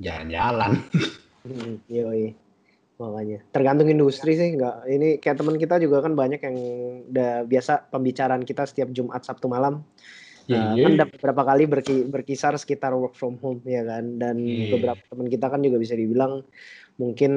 jalan-jalan. 0.04 0.76
Iya, 1.88 2.08
iya 2.16 2.32
makanya. 3.02 3.40
Tergantung 3.50 3.90
industri 3.90 4.38
sih 4.38 4.54
nggak. 4.58 4.76
Ini 4.90 5.08
kayak 5.18 5.38
teman 5.42 5.58
kita 5.58 5.82
juga 5.82 6.04
kan 6.06 6.14
banyak 6.14 6.42
yang 6.42 6.58
udah 7.10 7.32
biasa 7.48 7.90
pembicaraan 7.90 8.44
kita 8.46 8.70
setiap 8.70 8.94
Jumat 8.94 9.26
Sabtu 9.26 9.50
malam. 9.50 9.82
Yeah, 10.44 10.60
uh, 10.60 10.76
yeah. 10.76 10.92
kan 10.92 11.08
beberapa 11.08 11.42
kali 11.48 11.64
berki, 11.72 12.04
berkisar 12.04 12.52
sekitar 12.60 12.92
work 12.92 13.16
from 13.16 13.40
home 13.40 13.64
ya 13.64 13.88
kan? 13.88 14.20
Dan 14.20 14.44
yeah. 14.44 14.76
beberapa 14.76 15.00
teman 15.08 15.28
kita 15.32 15.48
kan 15.48 15.64
juga 15.64 15.80
bisa 15.80 15.96
dibilang 15.96 16.44
mungkin 17.00 17.32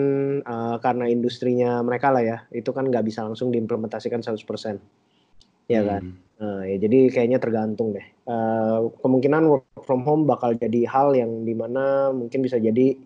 uh, 0.44 0.76
karena 0.82 1.08
industrinya 1.08 1.80
mereka 1.80 2.12
lah 2.12 2.20
ya 2.20 2.38
itu 2.52 2.68
kan 2.76 2.92
nggak 2.92 3.08
bisa 3.08 3.24
langsung 3.24 3.48
diimplementasikan 3.54 4.20
100% 4.20 4.42
ya 5.70 5.80
kan? 5.86 6.02
Hmm. 6.02 6.42
uh, 6.42 6.62
ya 6.66 6.76
jadi 6.82 6.98
kayaknya 7.14 7.38
tergantung 7.38 7.94
deh. 7.94 8.06
Uh, 8.26 8.90
kemungkinan 8.98 9.42
work 9.46 9.66
from 9.86 10.02
home 10.02 10.26
bakal 10.26 10.50
jadi 10.50 10.86
hal 10.90 11.14
yang 11.14 11.46
di 11.46 11.54
mana 11.54 12.10
mungkin 12.10 12.42
bisa 12.42 12.58
jadi 12.58 12.98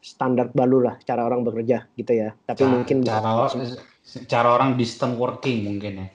standar 0.00 0.48
baru 0.50 0.80
lah 0.80 0.96
cara 1.04 1.28
orang 1.28 1.44
bekerja 1.44 1.88
gitu 1.94 2.12
ya. 2.16 2.32
Tapi 2.32 2.64
cara, 2.64 2.72
mungkin 2.72 2.96
cara 3.04 3.30
cara 4.26 4.48
orang 4.50 4.74
distant 4.74 5.14
working 5.20 5.68
mungkin 5.68 5.92
ya. 6.00 6.08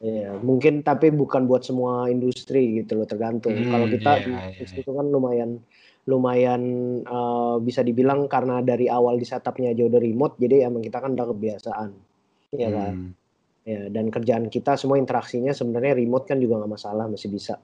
Iya, 0.00 0.40
mungkin 0.40 0.80
tapi 0.80 1.12
bukan 1.12 1.44
buat 1.44 1.60
semua 1.60 2.08
industri 2.08 2.80
gitu 2.80 2.96
loh, 2.96 3.04
tergantung. 3.04 3.52
Hmm, 3.52 3.68
Kalau 3.68 3.84
kita 3.84 4.12
yeah, 4.24 4.48
yeah, 4.56 4.80
itu 4.80 4.90
kan 4.96 5.06
lumayan 5.12 5.60
lumayan 6.08 6.62
uh, 7.04 7.60
bisa 7.60 7.84
dibilang 7.84 8.24
karena 8.24 8.64
dari 8.64 8.88
awal 8.88 9.20
di 9.20 9.28
setupnya 9.28 9.76
aja 9.76 9.84
udah 9.84 10.00
remote, 10.00 10.40
jadi 10.40 10.72
emang 10.72 10.80
kita 10.80 11.04
kan 11.04 11.12
udah 11.12 11.26
kebiasaan, 11.36 11.90
ya 12.56 12.68
kan. 12.72 12.94
Hmm. 12.96 13.12
Ya, 13.60 13.92
dan 13.92 14.08
kerjaan 14.08 14.48
kita 14.48 14.80
semua 14.80 14.96
interaksinya 14.96 15.52
sebenarnya 15.52 16.00
remote 16.00 16.24
kan 16.24 16.40
juga 16.40 16.64
nggak 16.64 16.72
masalah, 16.80 17.04
masih 17.04 17.28
bisa, 17.28 17.60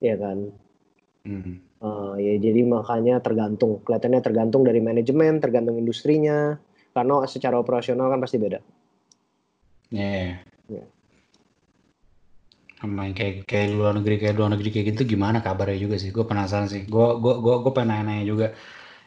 ya 0.00 0.16
kan. 0.16 0.48
Hmm. 1.28 1.67
Uh, 1.78 2.18
ya 2.18 2.34
jadi 2.42 2.66
makanya 2.66 3.22
tergantung, 3.22 3.78
kelihatannya 3.86 4.18
tergantung 4.18 4.66
dari 4.66 4.82
manajemen, 4.82 5.38
tergantung 5.38 5.78
industrinya, 5.78 6.58
karena 6.90 7.22
secara 7.30 7.54
operasional 7.54 8.10
kan 8.10 8.18
pasti 8.18 8.36
beda. 8.42 8.58
Yeah. 9.94 10.42
Yeah 10.66 10.88
main 12.86 13.10
kayak 13.10 13.42
kayak 13.50 13.74
luar 13.74 13.98
negeri 13.98 14.22
kayak 14.22 14.38
luar 14.38 14.54
negeri 14.54 14.70
kayak 14.70 14.86
gitu 14.94 15.18
gimana 15.18 15.42
kabarnya 15.42 15.82
juga 15.82 15.98
sih? 15.98 16.14
Gue 16.14 16.22
penasaran 16.22 16.70
sih. 16.70 16.86
Gue 16.86 17.18
gue 17.18 17.34
gue 17.42 17.54
gue 17.66 17.72
pengen 17.74 18.06
nanya, 18.06 18.22
juga. 18.22 18.54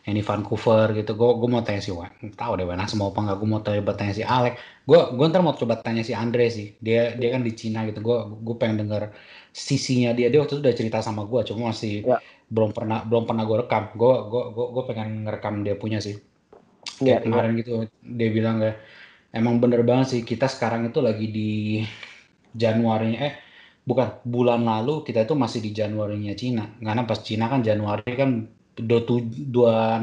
Ini 0.02 0.26
Vancouver 0.26 0.98
gitu 0.98 1.14
gue 1.14 1.30
gue 1.38 1.46
mau 1.46 1.62
tanya 1.62 1.78
si 1.78 1.94
Wan 1.94 2.10
tahu 2.34 2.58
deh 2.58 2.66
Wana 2.66 2.90
semua 2.90 3.14
apa 3.14 3.22
nggak 3.22 3.38
gue 3.38 3.46
mau 3.54 3.62
coba 3.62 3.94
tanya 3.94 4.14
si 4.18 4.26
Alex. 4.26 4.58
Gue 4.82 4.98
gue 4.98 5.26
ntar 5.30 5.46
mau 5.46 5.54
coba 5.54 5.78
tanya 5.78 6.02
si 6.02 6.18
Andre 6.18 6.50
sih. 6.50 6.74
Dia 6.82 7.14
dia 7.14 7.30
kan 7.30 7.46
di 7.46 7.54
Cina 7.54 7.86
gitu. 7.86 8.02
Gue 8.02 8.18
gue 8.42 8.56
pengen 8.58 8.82
denger 8.82 9.14
sisinya 9.54 10.10
dia. 10.18 10.34
Dia 10.34 10.42
waktu 10.42 10.58
itu 10.58 10.62
udah 10.66 10.74
cerita 10.74 10.98
sama 11.06 11.30
gue 11.30 11.46
cuma 11.46 11.70
masih 11.70 12.02
ya. 12.02 12.18
Belum 12.52 12.76
pernah 12.76 13.08
belum 13.08 13.24
pernah 13.24 13.44
gue 13.48 13.58
rekam. 13.64 13.84
Gue 13.96 14.14
gue 14.28 14.44
gue 14.52 14.66
gue 14.76 14.84
pengen 14.92 15.10
ngerekam 15.24 15.64
dia 15.64 15.76
punya 15.80 16.04
sih. 16.04 16.20
Kayak 17.00 17.08
ya, 17.08 17.18
kemarin 17.24 17.52
ya. 17.56 17.60
gitu 17.64 17.72
dia 18.04 18.30
bilang 18.30 18.56
kayak 18.60 18.78
emang 19.32 19.64
bener 19.64 19.82
banget 19.88 20.08
sih 20.18 20.22
kita 20.28 20.52
sekarang 20.52 20.92
itu 20.92 21.00
lagi 21.00 21.32
di 21.32 21.50
Januari 22.52 23.16
eh 23.16 23.34
bukan 23.88 24.28
bulan 24.28 24.62
lalu 24.68 25.08
kita 25.08 25.24
itu 25.24 25.34
masih 25.34 25.64
di 25.64 25.72
Januarinya 25.72 26.36
Cina. 26.36 26.68
Karena 26.76 27.08
pas 27.08 27.24
Cina 27.24 27.48
kan 27.48 27.64
Januari 27.64 28.12
kan 28.20 28.30
26 28.76 29.56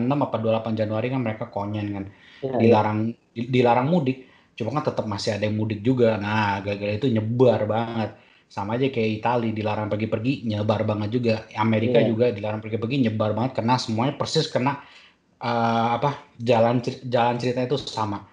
apa 0.08 0.36
28 0.40 0.80
Januari 0.80 1.06
kan 1.12 1.20
mereka 1.20 1.44
konyen 1.52 1.86
kan. 1.92 2.04
Ya, 2.40 2.56
dilarang 2.56 2.98
ya. 3.36 3.44
dilarang 3.44 3.86
mudik. 3.92 4.24
Cuma 4.56 4.72
kan 4.72 4.88
tetap 4.88 5.04
masih 5.04 5.36
ada 5.36 5.44
yang 5.44 5.54
mudik 5.60 5.84
juga. 5.84 6.16
Nah 6.16 6.64
gara-gara 6.64 6.96
itu 6.96 7.12
nyebar 7.12 7.68
banget 7.68 8.10
sama 8.48 8.80
aja 8.80 8.88
kayak 8.88 9.10
Italia 9.20 9.52
dilarang 9.52 9.92
pergi-pergi 9.92 10.48
nyebar 10.48 10.88
banget 10.88 11.08
juga 11.12 11.34
Amerika 11.52 12.00
ya. 12.00 12.08
juga 12.08 12.26
dilarang 12.32 12.64
pergi-pergi 12.64 12.96
nyebar 13.08 13.36
banget 13.36 13.60
karena 13.60 13.76
semuanya 13.76 14.16
persis 14.16 14.48
kena 14.48 14.80
uh, 15.44 15.88
apa 16.00 16.32
jalan 16.40 16.80
jalan 17.04 17.36
cerita 17.36 17.60
itu 17.60 17.76
sama 17.76 18.24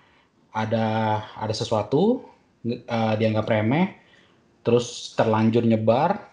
ada 0.55 1.19
ada 1.35 1.51
sesuatu 1.51 2.23
uh, 2.63 3.13
dianggap 3.19 3.43
remeh 3.43 3.85
terus 4.63 5.13
terlanjur 5.19 5.67
nyebar 5.67 6.31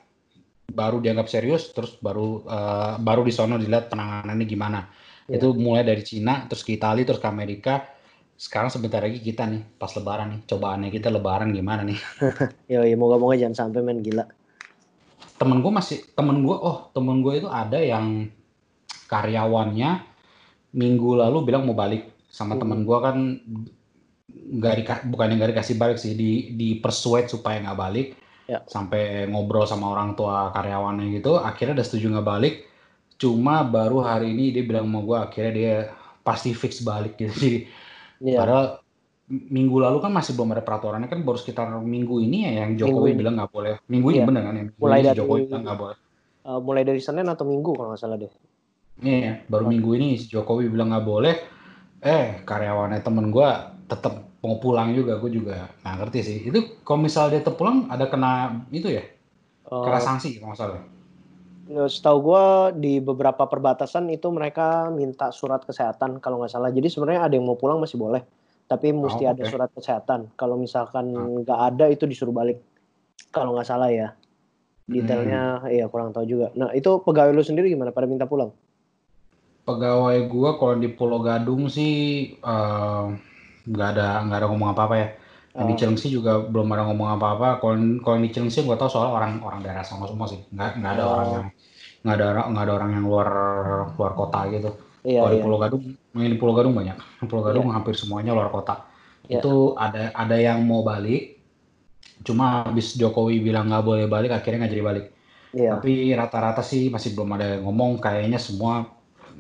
baru 0.71 1.03
dianggap 1.03 1.27
serius 1.27 1.75
terus 1.75 1.99
baru 1.99 2.47
uh, 2.47 2.95
baru 3.03 3.27
di 3.27 3.35
sono 3.35 3.59
dilihat 3.59 3.91
penanganannya 3.91 4.47
gimana 4.47 4.81
yeah. 5.27 5.37
itu 5.37 5.53
mulai 5.59 5.83
dari 5.83 6.07
Cina 6.07 6.47
terus 6.47 6.63
ke 6.63 6.79
Italia 6.79 7.03
terus 7.03 7.21
ke 7.21 7.29
Amerika 7.29 7.83
sekarang 8.43 8.75
sebentar 8.75 8.99
lagi 8.99 9.23
kita 9.23 9.47
nih 9.47 9.63
pas 9.79 9.95
lebaran 9.95 10.35
nih 10.35 10.41
cobaannya 10.51 10.91
kita 10.91 11.15
lebaran 11.15 11.55
gimana 11.55 11.87
nih? 11.87 11.95
Ya 12.67 12.83
ya 12.83 12.99
moga-moga 12.99 13.39
jangan 13.39 13.71
sampai 13.71 13.87
main 13.87 14.03
gila. 14.03 14.27
Temen 15.39 15.63
gue 15.63 15.71
masih 15.71 16.03
temen 16.19 16.43
gue 16.43 16.57
oh 16.59 16.91
temen 16.91 17.23
gue 17.23 17.39
itu 17.39 17.47
ada 17.47 17.79
yang 17.79 18.27
karyawannya 19.07 20.03
minggu 20.75 21.23
lalu 21.23 21.47
bilang 21.47 21.71
mau 21.71 21.79
balik 21.79 22.11
sama 22.27 22.59
hmm. 22.59 22.61
temen 22.67 22.81
gue 22.83 22.99
kan 22.99 23.17
nggak 24.59 24.75
di 24.75 24.83
bukan 25.07 25.27
yang 25.31 25.39
nggak 25.39 25.53
dikasih 25.55 25.77
balik 25.79 25.99
sih 26.03 26.19
di 26.19 26.59
di 26.59 26.83
persuade 26.83 27.31
supaya 27.31 27.63
nggak 27.63 27.79
balik. 27.79 28.09
Ya. 28.43 28.59
sampai 28.67 29.31
ngobrol 29.31 29.71
sama 29.71 29.95
orang 29.95 30.19
tua 30.19 30.51
karyawannya 30.51 31.15
gitu 31.15 31.39
akhirnya 31.39 31.79
udah 31.79 31.87
setuju 31.87 32.11
nggak 32.11 32.27
balik. 32.27 32.55
Cuma 33.23 33.63
baru 33.63 34.03
hari 34.03 34.35
ini 34.35 34.51
dia 34.51 34.67
bilang 34.67 34.91
mau 34.91 35.07
gue 35.07 35.15
akhirnya 35.15 35.53
dia 35.55 35.77
pasti 36.27 36.51
fix 36.51 36.83
balik 36.83 37.15
gitu. 37.15 37.31
Jadi 37.39 37.59
ya. 38.23 38.39
padahal 38.39 38.83
minggu 39.33 39.77
lalu 39.81 39.99
kan 40.03 40.13
masih 40.13 40.37
belum 40.37 40.53
ada 40.53 40.63
peraturannya 40.63 41.09
kan 41.09 41.25
baru 41.25 41.39
sekitar 41.41 41.73
minggu 41.81 42.21
ini 42.21 42.45
ya 42.45 42.65
yang 42.65 42.77
Jokowi 42.77 43.17
bilang 43.17 43.41
nggak 43.41 43.51
boleh. 43.51 43.81
Minggu 43.89 44.09
ini 44.13 44.19
ya. 44.21 44.27
bener 44.29 44.43
kan 44.45 44.55
ya? 44.55 44.65
Minggu 44.69 44.83
mulai 44.83 45.01
dari 45.01 45.19
Jokowi 45.19 45.41
bilang 45.49 45.63
nggak 45.65 45.79
boleh. 45.79 45.97
Uh, 46.43 46.59
mulai 46.59 46.83
dari 46.83 47.01
Senin 47.01 47.27
atau 47.31 47.47
Minggu 47.47 47.71
kalau 47.73 47.95
nggak 47.95 48.03
salah 48.03 48.19
deh. 48.19 48.33
Iya, 49.03 49.47
baru 49.49 49.67
oh. 49.67 49.71
minggu 49.73 49.91
ini 49.97 50.21
Jokowi 50.21 50.69
bilang 50.69 50.93
nggak 50.93 51.07
boleh. 51.07 51.35
Eh, 52.03 52.43
karyawannya 52.45 53.01
temen 53.01 53.31
gue 53.31 53.49
tetap 53.87 54.27
mau 54.43 54.59
pulang 54.59 54.91
juga 54.91 55.17
gue 55.23 55.31
juga 55.33 55.71
nggak 55.81 55.95
ngerti 56.03 56.19
sih. 56.21 56.39
Itu 56.51 56.83
kalau 56.83 57.07
misal 57.07 57.31
dia 57.33 57.41
terpulang 57.41 57.89
ada 57.89 58.11
kena 58.11 58.63
itu 58.69 58.91
ya? 58.91 59.07
Uh, 59.71 59.87
kena 59.87 60.03
sanksi 60.03 60.43
kalau 60.43 60.53
salah. 60.53 60.77
ya, 60.77 60.83
setahu 61.89 62.19
gue 62.23 62.45
di 62.81 62.95
beberapa 62.99 63.49
perbatasan 63.49 64.11
itu 64.13 64.29
mereka 64.29 64.93
minta 64.93 65.33
surat 65.35 65.65
kesehatan 65.65 66.23
kalau 66.23 66.43
nggak 66.43 66.53
salah 66.53 66.71
jadi 66.71 66.89
sebenarnya 66.89 67.29
ada 67.29 67.35
yang 67.39 67.47
mau 67.47 67.59
pulang 67.59 67.81
masih 67.81 68.01
boleh 68.01 68.23
tapi 68.71 68.95
mesti 68.95 69.27
oh, 69.27 69.31
okay. 69.31 69.35
ada 69.37 69.43
surat 69.51 69.71
kesehatan 69.75 70.21
kalau 70.39 70.57
misalkan 70.57 71.13
ah. 71.13 71.29
nggak 71.43 71.59
hmm. 71.59 71.69
ada 71.73 71.85
itu 71.93 72.05
disuruh 72.09 72.33
balik 72.33 72.61
kalau 73.33 73.57
nggak 73.57 73.69
salah 73.69 73.93
ya 73.93 74.17
detailnya 74.89 75.63
hmm. 75.63 75.71
ya 75.73 75.85
kurang 75.93 76.11
tahu 76.17 76.25
juga 76.25 76.49
nah 76.57 76.73
itu 76.73 77.01
pegawai 77.05 77.33
lu 77.33 77.45
sendiri 77.45 77.71
gimana 77.71 77.95
pada 77.95 78.09
minta 78.09 78.25
pulang 78.25 78.51
pegawai 79.63 80.19
gue 80.27 80.51
kalau 80.59 80.75
di 80.75 80.89
Pulau 80.91 81.23
Gadung 81.23 81.71
sih 81.71 82.35
uh, 82.43 83.15
nggak 83.63 83.89
ada 83.95 84.27
nggak 84.27 84.39
ada 84.43 84.47
ngomong 84.51 84.75
apa 84.75 84.83
apa 84.91 84.95
ya 84.99 85.09
yang 85.53 85.69
di 85.69 85.75
oh. 85.77 85.79
Cilengsi 85.79 86.09
juga 86.09 86.41
belum 86.41 86.65
ada 86.73 86.89
ngomong 86.89 87.21
apa-apa. 87.21 87.61
Kalau 87.61 87.77
kalau 88.01 88.17
di 88.25 88.33
Cilengsi 88.33 88.65
gue 88.65 88.77
tau 88.81 88.89
soal 88.89 89.13
orang 89.13 89.45
orang 89.45 89.61
daerah 89.61 89.85
sama 89.85 90.09
semua 90.09 90.25
sih. 90.25 90.41
Nggak 90.49 90.81
nggak 90.81 90.93
ada 90.97 91.05
oh. 91.05 91.13
orang 91.13 91.29
yang 91.29 91.47
nggak 92.03 92.15
ada 92.17 92.27
nggak 92.49 92.65
ada 92.65 92.73
orang 92.73 92.91
yang 92.97 93.05
luar 93.05 93.29
luar 93.93 94.13
kota 94.17 94.41
gitu. 94.49 94.71
Iya, 95.03 95.19
kalau 95.19 95.29
iya. 95.29 95.37
di 95.37 95.43
Pulau 95.43 95.59
Gadung, 95.59 95.85
di 96.15 96.37
Pulau 96.39 96.55
Gadung 96.55 96.75
banyak. 96.79 96.99
Pulau 97.27 97.43
Gadung 97.43 97.67
iya. 97.69 97.75
hampir 97.77 97.95
semuanya 97.99 98.33
luar 98.33 98.49
kota. 98.49 98.87
Iya. 99.29 99.43
Itu 99.43 99.77
ada 99.77 100.15
ada 100.17 100.37
yang 100.41 100.65
mau 100.65 100.81
balik. 100.81 101.43
Cuma 102.23 102.63
habis 102.63 102.95
Jokowi 102.95 103.43
bilang 103.43 103.67
nggak 103.69 103.85
boleh 103.85 104.07
balik, 104.07 104.31
akhirnya 104.33 104.65
nggak 104.65 104.73
jadi 104.73 104.85
balik. 104.87 105.07
Iya. 105.53 105.71
Tapi 105.77 105.93
rata-rata 106.17 106.63
sih 106.65 106.89
masih 106.89 107.13
belum 107.13 107.35
ada 107.37 107.59
yang 107.59 107.67
ngomong. 107.67 108.01
Kayaknya 108.01 108.39
semua 108.41 108.89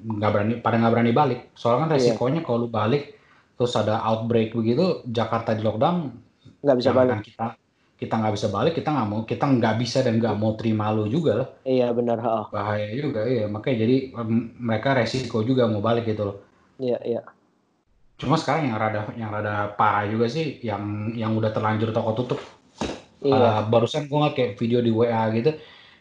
nggak 0.02 0.30
berani, 0.34 0.54
pada 0.60 0.76
nggak 0.76 0.92
berani 0.92 1.12
balik. 1.14 1.40
Soalnya 1.56 1.86
kan 1.86 1.88
iya. 1.88 1.96
resikonya 1.96 2.40
iya. 2.42 2.44
kalau 2.44 2.58
lu 2.66 2.68
balik 2.68 3.21
terus 3.62 3.78
ada 3.78 4.02
outbreak 4.02 4.50
begitu 4.58 5.06
Jakarta 5.06 5.54
di 5.54 5.62
lockdown 5.62 6.10
nggak 6.66 6.76
bisa 6.82 6.90
balik. 6.90 7.22
kita 7.22 7.54
kita 7.94 8.14
nggak 8.18 8.34
bisa 8.34 8.48
balik 8.50 8.74
kita 8.74 8.90
nggak 8.90 9.06
mau 9.06 9.20
kita 9.22 9.44
nggak 9.46 9.74
bisa 9.78 10.02
dan 10.02 10.18
nggak 10.18 10.34
mau 10.34 10.58
terima 10.58 10.90
lu 10.90 11.06
juga 11.06 11.32
lah. 11.38 11.48
Iya 11.62 11.94
benar 11.94 12.18
oh. 12.18 12.50
bahaya 12.50 12.90
juga 12.90 13.22
ya 13.22 13.46
makanya 13.46 13.86
jadi 13.86 13.96
mereka 14.58 14.98
resiko 14.98 15.46
juga 15.46 15.70
mau 15.70 15.78
balik 15.78 16.10
gitu 16.10 16.34
loh. 16.34 16.36
Iya 16.82 16.98
iya. 17.06 17.22
Cuma 18.18 18.34
sekarang 18.34 18.74
yang 18.74 18.78
rada 18.82 19.06
yang 19.14 19.30
rada 19.30 19.70
parah 19.78 20.10
juga 20.10 20.26
sih 20.26 20.58
yang 20.66 21.14
yang 21.14 21.38
udah 21.38 21.54
terlanjur 21.54 21.94
toko 21.94 22.10
tutup. 22.18 22.40
Iya. 23.22 23.38
uh, 23.38 23.60
barusan 23.70 24.10
gue 24.10 24.18
nggak 24.18 24.34
kayak 24.34 24.52
video 24.58 24.82
di 24.82 24.90
WA 24.90 25.30
gitu. 25.30 25.54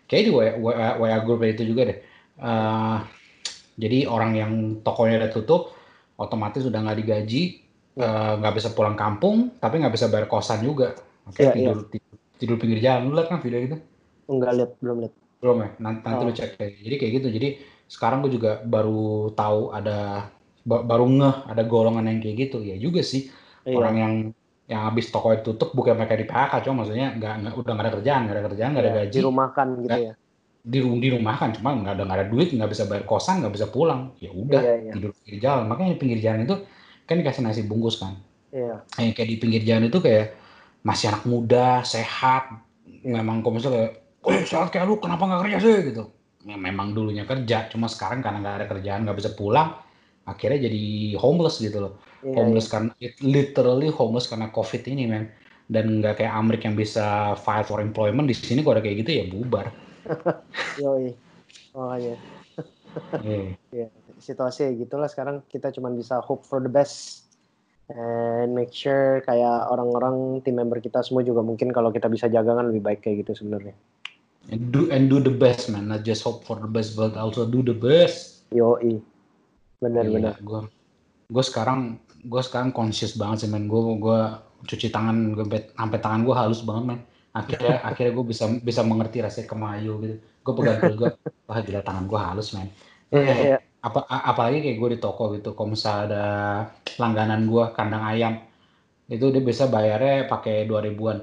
Kayak 0.10 0.24
di 0.26 0.32
WA, 0.34 0.50
WA, 0.58 0.90
WA 0.98 1.18
grup 1.22 1.46
itu 1.46 1.62
juga 1.70 1.94
deh. 1.94 2.00
Uh, 2.42 2.98
jadi 3.78 4.10
orang 4.10 4.32
yang 4.34 4.52
tokonya 4.82 5.22
udah 5.22 5.32
tutup 5.38 5.78
otomatis 6.22 6.62
udah 6.62 6.80
nggak 6.86 7.00
digaji, 7.02 7.44
ya. 7.98 8.06
eh, 8.06 8.34
nggak 8.38 8.54
uh, 8.54 8.58
bisa 8.62 8.70
pulang 8.78 8.94
kampung, 8.94 9.58
tapi 9.58 9.82
nggak 9.82 9.94
bisa 9.98 10.08
bayar 10.08 10.30
kosan 10.30 10.62
juga. 10.62 10.94
Oke, 11.26 11.42
ya, 11.42 11.54
tidur, 11.54 11.90
ya. 11.90 11.98
tidur 11.98 12.12
tidur 12.42 12.58
pinggir 12.58 12.80
jalan. 12.82 13.10
Lu 13.10 13.14
lihat 13.14 13.30
kan 13.30 13.38
video 13.38 13.62
itu? 13.62 13.78
Enggak 14.26 14.52
lihat, 14.58 14.72
belum 14.82 14.98
lihat. 15.06 15.14
Belum 15.38 15.58
ya. 15.62 15.70
Nanti, 15.78 16.00
nanti 16.06 16.22
oh. 16.22 16.26
lu 16.26 16.34
cek 16.34 16.52
deh. 16.58 16.72
Jadi 16.82 16.96
kayak 16.98 17.12
gitu. 17.22 17.28
Jadi 17.30 17.48
sekarang 17.86 18.26
gue 18.26 18.32
juga 18.34 18.62
baru 18.66 19.30
tahu 19.38 19.76
ada 19.76 20.32
baru 20.66 21.06
ngeh 21.10 21.36
ada 21.50 21.62
golongan 21.66 22.10
yang 22.10 22.18
kayak 22.18 22.50
gitu. 22.50 22.66
Ya 22.66 22.78
juga 22.82 23.06
sih. 23.06 23.30
Iya. 23.62 23.78
Orang 23.78 23.96
yang 23.98 24.14
yang 24.72 24.88
habis 24.88 25.12
toko 25.12 25.36
itu 25.36 25.52
tutup 25.52 25.76
bukan 25.76 26.00
mereka 26.00 26.16
di 26.16 26.24
PHK 26.24 26.64
cuma 26.64 26.82
maksudnya 26.82 27.12
nggak, 27.20 27.60
udah 27.60 27.72
nggak 27.76 27.86
ada 27.92 27.94
kerjaan 28.00 28.22
nggak 28.24 28.36
ada 28.40 28.44
kerjaan 28.48 28.70
nggak 28.72 28.86
ada 28.88 28.94
iya, 28.96 29.00
gaji 29.04 29.18
dirumahkan 29.20 29.68
gitu 29.84 30.00
ya 30.00 30.14
di 30.62 30.78
di 30.78 31.10
rumah 31.10 31.42
kan 31.42 31.50
cuma 31.58 31.74
nggak 31.74 31.98
ada 31.98 32.04
nggak 32.06 32.18
ada 32.22 32.28
duit 32.30 32.54
nggak 32.54 32.70
bisa 32.70 32.86
bayar 32.86 33.04
kosan 33.10 33.42
nggak 33.42 33.54
bisa 33.58 33.68
pulang. 33.74 34.14
Ya 34.22 34.30
udah 34.30 34.62
iya, 34.62 34.76
iya. 34.78 34.92
tidur 34.94 35.12
pinggir 35.18 35.38
jalan. 35.42 35.66
Makanya 35.66 35.98
pinggir 35.98 36.20
jalan 36.22 36.46
itu 36.46 36.56
kan 37.10 37.16
dikasih 37.18 37.42
nasi 37.42 37.62
bungkus 37.66 37.98
kan. 37.98 38.18
Iya. 38.52 38.84
yang 39.00 39.16
kayak 39.16 39.30
di 39.32 39.38
pinggir 39.40 39.64
jalan 39.64 39.88
itu 39.88 40.04
kayak 40.04 40.36
masih 40.86 41.10
anak 41.10 41.24
muda 41.26 41.82
sehat. 41.88 42.52
Memang 43.02 43.42
kalau 43.42 43.58
misalnya 43.58 43.96
oh 44.22 44.34
sehat 44.46 44.70
kayak 44.70 44.86
lu 44.86 45.02
kenapa 45.02 45.26
nggak 45.26 45.42
kerja 45.50 45.58
sih? 45.64 45.76
Gitu. 45.90 46.04
Ya, 46.42 46.58
memang 46.58 46.94
dulunya 46.94 47.26
kerja 47.26 47.70
cuma 47.70 47.86
sekarang 47.86 48.22
karena 48.22 48.42
nggak 48.42 48.56
ada 48.62 48.66
kerjaan 48.66 49.06
nggak 49.06 49.18
bisa 49.22 49.38
pulang 49.38 49.78
akhirnya 50.26 50.70
jadi 50.70 50.82
homeless 51.18 51.58
gitu 51.58 51.78
loh. 51.82 51.94
Iya, 52.22 52.38
homeless 52.38 52.68
iya. 52.70 52.74
karena 52.78 52.92
literally 53.26 53.90
homeless 53.90 54.30
karena 54.30 54.54
covid 54.54 54.86
ini 54.86 55.10
men. 55.10 55.26
Dan 55.72 56.04
nggak 56.04 56.20
kayak 56.20 56.34
Amerika 56.36 56.68
yang 56.68 56.76
bisa 56.76 57.34
file 57.40 57.64
for 57.64 57.80
employment 57.80 58.28
di 58.28 58.36
sini 58.36 58.60
kalau 58.60 58.78
ada 58.78 58.84
kayak 58.84 59.08
gitu 59.08 59.12
ya 59.16 59.24
bubar 59.32 59.72
Yoi. 60.82 61.14
Oh 61.76 61.96
iya. 61.96 62.16
Yeah. 63.24 63.56
yeah. 63.72 63.90
situasi 64.22 64.78
gitulah 64.78 65.10
sekarang 65.10 65.42
kita 65.50 65.74
cuma 65.74 65.90
bisa 65.90 66.22
hope 66.22 66.46
for 66.46 66.62
the 66.62 66.70
best 66.70 67.26
and 67.92 68.54
make 68.54 68.72
sure 68.72 69.20
kayak 69.26 69.68
orang-orang 69.68 70.40
tim 70.46 70.56
member 70.56 70.78
kita 70.80 71.02
semua 71.02 71.26
juga 71.26 71.42
mungkin 71.42 71.74
kalau 71.74 71.90
kita 71.90 72.08
bisa 72.08 72.30
jaga 72.30 72.56
kan 72.56 72.70
lebih 72.70 72.86
baik 72.86 73.00
kayak 73.04 73.26
gitu 73.26 73.44
sebenarnya. 73.44 73.76
And 74.50 74.74
do 74.74 74.90
and 74.90 75.10
do 75.10 75.22
the 75.22 75.34
best 75.34 75.70
man, 75.70 75.90
not 75.90 76.02
just 76.02 76.26
hope 76.26 76.46
for 76.46 76.58
the 76.58 76.70
best 76.70 76.98
but 76.98 77.18
also 77.18 77.46
do 77.46 77.62
the 77.62 77.76
best. 77.76 78.46
Yo 78.54 78.78
i, 78.82 79.02
benar-benar. 79.82 80.38
Iya, 80.38 80.46
gue 80.46 80.62
gue 81.30 81.44
sekarang 81.44 82.02
gue 82.26 82.42
sekarang 82.42 82.70
conscious 82.74 83.18
banget 83.18 83.46
sih 83.46 83.50
man. 83.50 83.70
Gue 83.70 83.98
gue 83.98 84.20
cuci 84.66 84.90
tangan 84.90 85.38
gue 85.38 85.46
sampai 85.78 86.00
tangan 86.00 86.22
gue 86.26 86.36
halus 86.38 86.62
banget 86.66 86.84
man. 86.90 87.00
Akhirnya 87.32 87.82
akhirnya 87.90 88.12
gue 88.14 88.26
bisa 88.28 88.46
bisa 88.62 88.82
mengerti 88.84 89.24
rasanya 89.24 89.48
kemayu 89.48 89.94
gitu. 90.04 90.16
Gue 90.42 90.54
pegang 90.58 90.80
gue, 90.98 91.10
wah 91.46 91.60
gila 91.62 91.82
tangan 91.86 92.06
gue 92.10 92.20
halus 92.20 92.54
man. 92.54 92.68
Iya, 93.12 93.36
iya 93.36 93.60
apa 93.82 94.06
apalagi 94.06 94.62
kayak 94.62 94.78
gue 94.78 94.90
di 94.94 95.00
toko 95.02 95.34
gitu 95.34 95.58
kalau 95.58 95.74
misalnya 95.74 96.02
ada 96.06 96.26
langganan 97.02 97.50
gue 97.50 97.64
kandang 97.74 98.06
ayam 98.06 98.34
itu 99.10 99.26
dia 99.34 99.42
bisa 99.42 99.66
bayarnya 99.66 100.30
pakai 100.30 100.70
dua 100.70 100.86
ribuan 100.86 101.18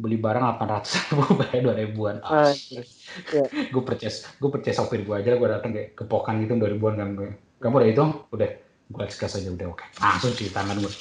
beli 0.00 0.16
barang 0.16 0.40
delapan 0.40 0.68
ratus 0.72 0.92
ribu 1.12 1.24
bayar 1.44 1.60
dua 1.60 1.76
ribuan 1.76 2.16
oh, 2.24 2.48
yeah. 2.48 3.44
gue 3.52 3.82
percaya 3.84 4.08
gue 4.40 4.50
percaya 4.50 4.74
sopir 4.74 5.04
gue 5.04 5.14
aja 5.20 5.36
gue 5.36 5.48
datang 5.52 5.70
kayak 5.76 6.00
kepokan 6.00 6.40
gitu 6.40 6.56
dua 6.56 6.70
ribuan 6.72 6.96
kan 6.96 7.08
gue 7.12 7.28
kamu 7.60 7.76
udah 7.76 7.88
itu 7.92 8.04
udah 8.32 8.50
gue 8.88 9.02
ekskres 9.04 9.36
aja 9.36 9.52
udah 9.52 9.66
oke 9.68 9.84
okay. 9.84 9.88
langsung 10.00 10.32
cuci 10.32 10.52
tangan 10.56 10.80
gue 10.80 10.92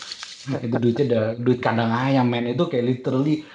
itu 0.60 0.76
duitnya 0.76 1.06
udah 1.08 1.26
duit 1.40 1.60
kandang 1.64 1.92
ayam 1.96 2.28
men 2.28 2.52
itu 2.52 2.68
kayak 2.68 2.84
literally 2.84 3.48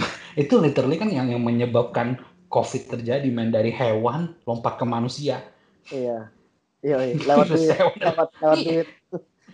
itu 0.42 0.54
literally 0.60 0.96
kan 1.00 1.08
yang 1.12 1.30
yang 1.30 1.42
menyebabkan 1.42 2.20
covid 2.52 2.88
terjadi 2.88 3.26
men 3.28 3.50
dari 3.50 3.72
hewan 3.72 4.36
lompat 4.44 4.78
ke 4.80 4.84
manusia 4.86 5.42
iya 5.90 6.30
Iya, 6.86 6.98
iya. 7.02 7.14
lewat 7.18 7.46
duit, 7.50 7.68
lewat, 7.74 7.94
lewat 7.98 8.30
iya. 8.38 8.82
duit. 8.86 8.88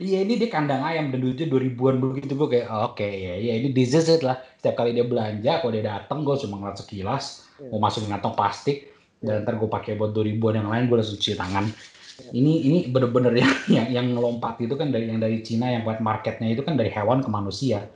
Iya 0.01 0.19
ini 0.25 0.35
dia 0.41 0.49
kandang 0.51 0.83
ayam 0.83 1.13
dan 1.13 1.21
duitnya 1.21 1.47
dua 1.47 1.61
ribuan 1.63 2.01
begitu 2.01 2.35
gue 2.35 2.49
kayak 2.49 2.67
oke 2.67 2.99
okay, 2.99 3.13
ya 3.13 3.35
ya 3.39 3.53
ini 3.61 3.71
disease 3.71 4.19
lah 4.25 4.41
setiap 4.59 4.83
kali 4.83 4.97
dia 4.97 5.05
belanja 5.07 5.63
kalau 5.63 5.71
dia 5.71 5.85
datang 5.85 6.25
gue 6.27 6.33
cuma 6.43 6.59
ngeliat 6.59 6.81
sekilas 6.81 7.47
yeah. 7.61 7.71
mau 7.71 7.87
masukin 7.87 8.11
kantong 8.11 8.35
plastik 8.35 8.91
dan 9.23 9.47
ntar 9.47 9.61
gue 9.61 9.69
pakai 9.69 9.95
buat 9.95 10.11
dua 10.11 10.27
ribuan 10.27 10.59
yang 10.59 10.73
lain 10.73 10.91
gue 10.91 10.97
langsung 10.97 11.21
cuci 11.21 11.37
tangan 11.39 11.71
yeah. 12.19 12.33
ini 12.35 12.53
ini 12.67 12.79
bener-bener 12.89 13.37
yang 13.45 13.53
yang 13.69 13.87
yang 13.95 14.07
ngelompat 14.17 14.65
itu 14.65 14.75
kan 14.75 14.91
dari 14.91 15.07
yang 15.13 15.21
dari 15.23 15.39
Cina 15.45 15.71
yang 15.71 15.87
buat 15.87 16.03
marketnya 16.03 16.51
itu 16.51 16.65
kan 16.67 16.75
dari 16.75 16.91
hewan 16.91 17.23
ke 17.23 17.31
manusia 17.31 17.87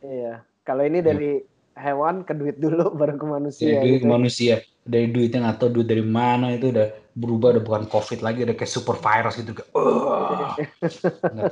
iya 0.00 0.42
kalau 0.64 0.82
ini 0.82 1.04
dari 1.04 1.38
yeah. 1.38 1.53
Hewan 1.74 2.22
ke 2.22 2.32
duit 2.34 2.56
dulu 2.58 2.90
baru 2.98 3.18
ke 3.18 3.26
manusia 3.26 3.66
dari 3.66 3.78
duit 3.82 3.94
gitu. 3.98 4.06
ke 4.06 4.08
manusia 4.08 4.54
dari 4.84 5.06
duitnya 5.10 5.48
atau 5.50 5.66
duit 5.72 5.88
dari 5.88 6.04
mana 6.04 6.54
itu 6.54 6.70
udah 6.70 6.88
berubah 7.14 7.56
udah 7.56 7.62
bukan 7.62 7.84
covid 7.86 8.20
lagi 8.26 8.42
udah 8.42 8.58
kayak 8.58 8.72
super 8.74 8.98
virus 8.98 9.38
gitu 9.38 9.54
kayak 9.54 9.70
uh, 9.72 10.54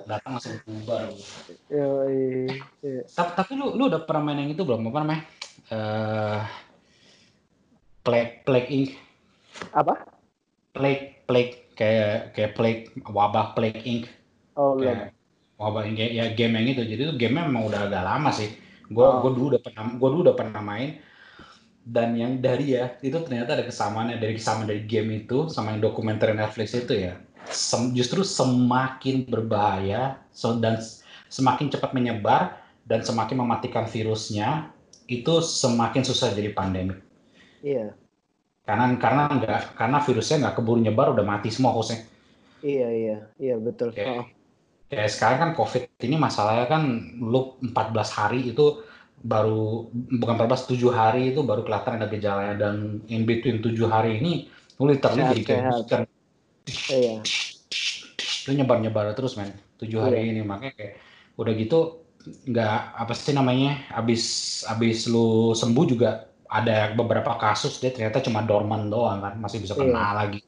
datang 0.11 0.33
langsung 0.39 0.59
berubah. 0.67 0.99
Tapi, 3.07 3.31
tapi 3.39 3.53
lu 3.55 3.79
lu 3.79 3.87
udah 3.87 4.03
pernah 4.03 4.23
main 4.27 4.43
yang 4.43 4.51
itu 4.51 4.63
belum? 4.67 4.91
Apa 4.91 4.99
namanya? 5.07 5.23
Uh, 5.71 6.43
plague 8.03 8.43
plague 8.43 8.69
ink 8.69 8.89
apa? 9.71 10.03
Plague 10.75 11.23
plague 11.31 11.73
kayak 11.79 12.35
kayak 12.35 12.53
plague 12.59 12.91
wabah 13.07 13.55
plague 13.55 13.81
ink 13.87 14.11
oh 14.59 14.77
kayak 14.77 15.15
wabah 15.63 15.87
ink 15.87 16.03
ya 16.03 16.35
game 16.35 16.59
yang 16.59 16.67
itu. 16.75 16.83
Jadi 16.83 17.01
itu 17.07 17.15
game 17.15 17.39
memang 17.39 17.71
udah 17.71 17.87
agak 17.87 18.03
lama 18.03 18.35
sih 18.35 18.51
gua 18.93 19.19
oh. 19.19 19.27
gua 19.27 19.31
dulu 19.35 19.47
udah 19.57 19.63
pernah 19.65 19.83
gua 19.97 20.09
dulu 20.13 20.23
udah 20.31 20.37
pernah 20.37 20.63
main 20.63 21.01
dan 21.83 22.15
yang 22.15 22.39
dari 22.39 22.79
ya 22.79 22.95
itu 23.03 23.19
ternyata 23.27 23.59
ada 23.59 23.67
kesamaan 23.67 24.15
dari 24.15 24.39
kesamaan 24.39 24.71
dari 24.71 24.87
game 24.87 25.27
itu 25.27 25.51
sama 25.51 25.75
yang 25.75 25.83
dokumenter 25.83 26.31
Netflix 26.31 26.79
itu 26.79 26.95
ya 26.95 27.19
sem, 27.51 27.91
justru 27.91 28.23
semakin 28.23 29.27
berbahaya 29.27 30.23
so, 30.31 30.55
dan 30.63 30.79
semakin 31.27 31.73
cepat 31.73 31.91
menyebar 31.91 32.63
dan 32.87 33.03
semakin 33.03 33.43
mematikan 33.43 33.91
virusnya 33.91 34.71
itu 35.11 35.43
semakin 35.43 36.03
susah 36.07 36.31
jadi 36.35 36.55
pandemik. 36.55 37.03
Iya. 37.63 37.95
Karena 38.63 38.95
karena 38.97 39.23
enggak 39.27 39.75
karena 39.75 39.99
virusnya 39.99 40.37
nggak 40.47 40.55
keburu 40.63 40.79
nyebar 40.79 41.11
udah 41.15 41.27
mati 41.27 41.51
semua 41.51 41.75
hostnya. 41.75 42.07
Iya 42.63 42.89
iya 42.95 43.19
iya 43.43 43.57
betul. 43.59 43.91
Kayak, 43.91 44.23
oh. 44.23 44.27
Kayak 44.93 45.09
sekarang 45.09 45.39
kan 45.41 45.51
COVID 45.57 46.05
ini 46.05 46.21
masalahnya 46.21 46.69
kan 46.69 46.85
lu 47.17 47.57
14 47.65 47.73
hari 48.13 48.53
itu 48.53 48.85
baru 49.25 49.89
bukan 50.21 50.35
14 50.37 50.77
7 50.77 50.93
hari 50.93 51.33
itu 51.33 51.41
baru 51.41 51.65
kelihatan 51.65 51.97
ada 51.97 52.13
gejalanya 52.13 52.55
dan 52.61 53.01
in 53.09 53.25
between 53.25 53.65
7 53.65 53.73
hari 53.89 54.21
ini 54.21 54.53
lu 54.77 54.93
literally 54.93 55.25
jadi 55.25 55.43
kayak 55.49 55.65
booster. 55.73 56.01
Iya. 56.93 57.17
Itu 58.45 58.51
nyebar-nyebar 58.53 59.17
terus 59.17 59.41
men. 59.41 59.57
7 59.81 59.89
hari 59.97 60.29
iya. 60.29 60.31
ini 60.37 60.41
makanya 60.45 60.77
kayak 60.77 60.95
udah 61.41 61.53
gitu 61.57 61.79
nggak 62.23 62.79
apa 62.93 63.13
sih 63.17 63.33
namanya 63.33 63.89
abis 63.97 64.23
abis 64.69 65.09
lu 65.09 65.57
sembuh 65.57 65.85
juga 65.89 66.29
ada 66.53 66.93
beberapa 66.93 67.35
kasus 67.41 67.81
dia 67.81 67.91
ternyata 67.91 68.21
cuma 68.21 68.45
dorman 68.45 68.93
doang 68.93 69.25
kan 69.25 69.35
masih 69.41 69.65
bisa 69.65 69.75
kena 69.75 69.91
iya. 69.91 70.11
lagi 70.15 70.41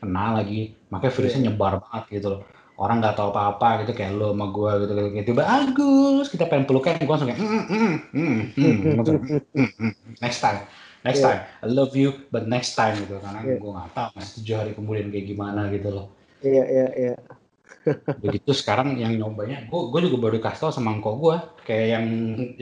kena 0.00 0.24
lagi 0.40 0.72
makanya 0.88 1.12
virusnya 1.12 1.40
iya. 1.42 1.46
nyebar 1.50 1.84
banget 1.84 2.04
gitu 2.16 2.26
loh 2.32 2.40
orang 2.78 3.02
nggak 3.02 3.18
tahu 3.18 3.34
apa-apa 3.34 3.82
gitu 3.82 3.92
kayak 3.98 4.14
lo 4.14 4.30
sama 4.30 4.54
gue 4.54 4.70
gitu 4.86 4.92
gitu, 4.94 5.08
gitu. 5.10 5.26
tiba 5.34 5.44
Agus 5.50 6.26
kita 6.30 6.46
pengen 6.46 6.64
pelukan 6.70 6.94
gue 6.94 7.10
langsung 7.10 7.26
kayak 7.26 7.42
mm, 7.42 7.50
mm, 7.50 7.94
mm, 8.14 8.38
mm, 8.54 8.74
mm, 8.86 9.40
mm, 9.50 9.70
mm, 9.82 9.92
next 10.22 10.38
time 10.38 10.62
next 11.02 11.18
yeah. 11.18 11.42
time 11.42 11.66
I 11.66 11.66
love 11.66 11.92
you 11.98 12.14
but 12.30 12.46
next 12.46 12.78
time 12.78 12.94
gitu 13.02 13.18
karena 13.18 13.42
yeah. 13.42 13.58
gue 13.58 13.70
nggak 13.74 13.90
tahu 13.98 14.08
mas 14.14 14.30
tujuh 14.38 14.54
hari 14.54 14.72
kemudian 14.78 15.10
kayak 15.10 15.26
gimana 15.26 15.66
gitu 15.74 15.90
loh 15.90 16.06
iya 16.46 16.64
iya 16.70 16.88
iya 16.94 17.14
begitu 18.22 18.54
sekarang 18.54 18.94
yang 18.94 19.10
nyobanya 19.18 19.66
gue 19.66 19.80
gue 19.90 20.00
juga 20.06 20.16
baru 20.22 20.32
dikasih 20.38 20.60
tau 20.62 20.70
sama 20.70 20.94
angkot 20.94 21.18
gue 21.18 21.36
kayak 21.66 21.86
yang 21.98 22.06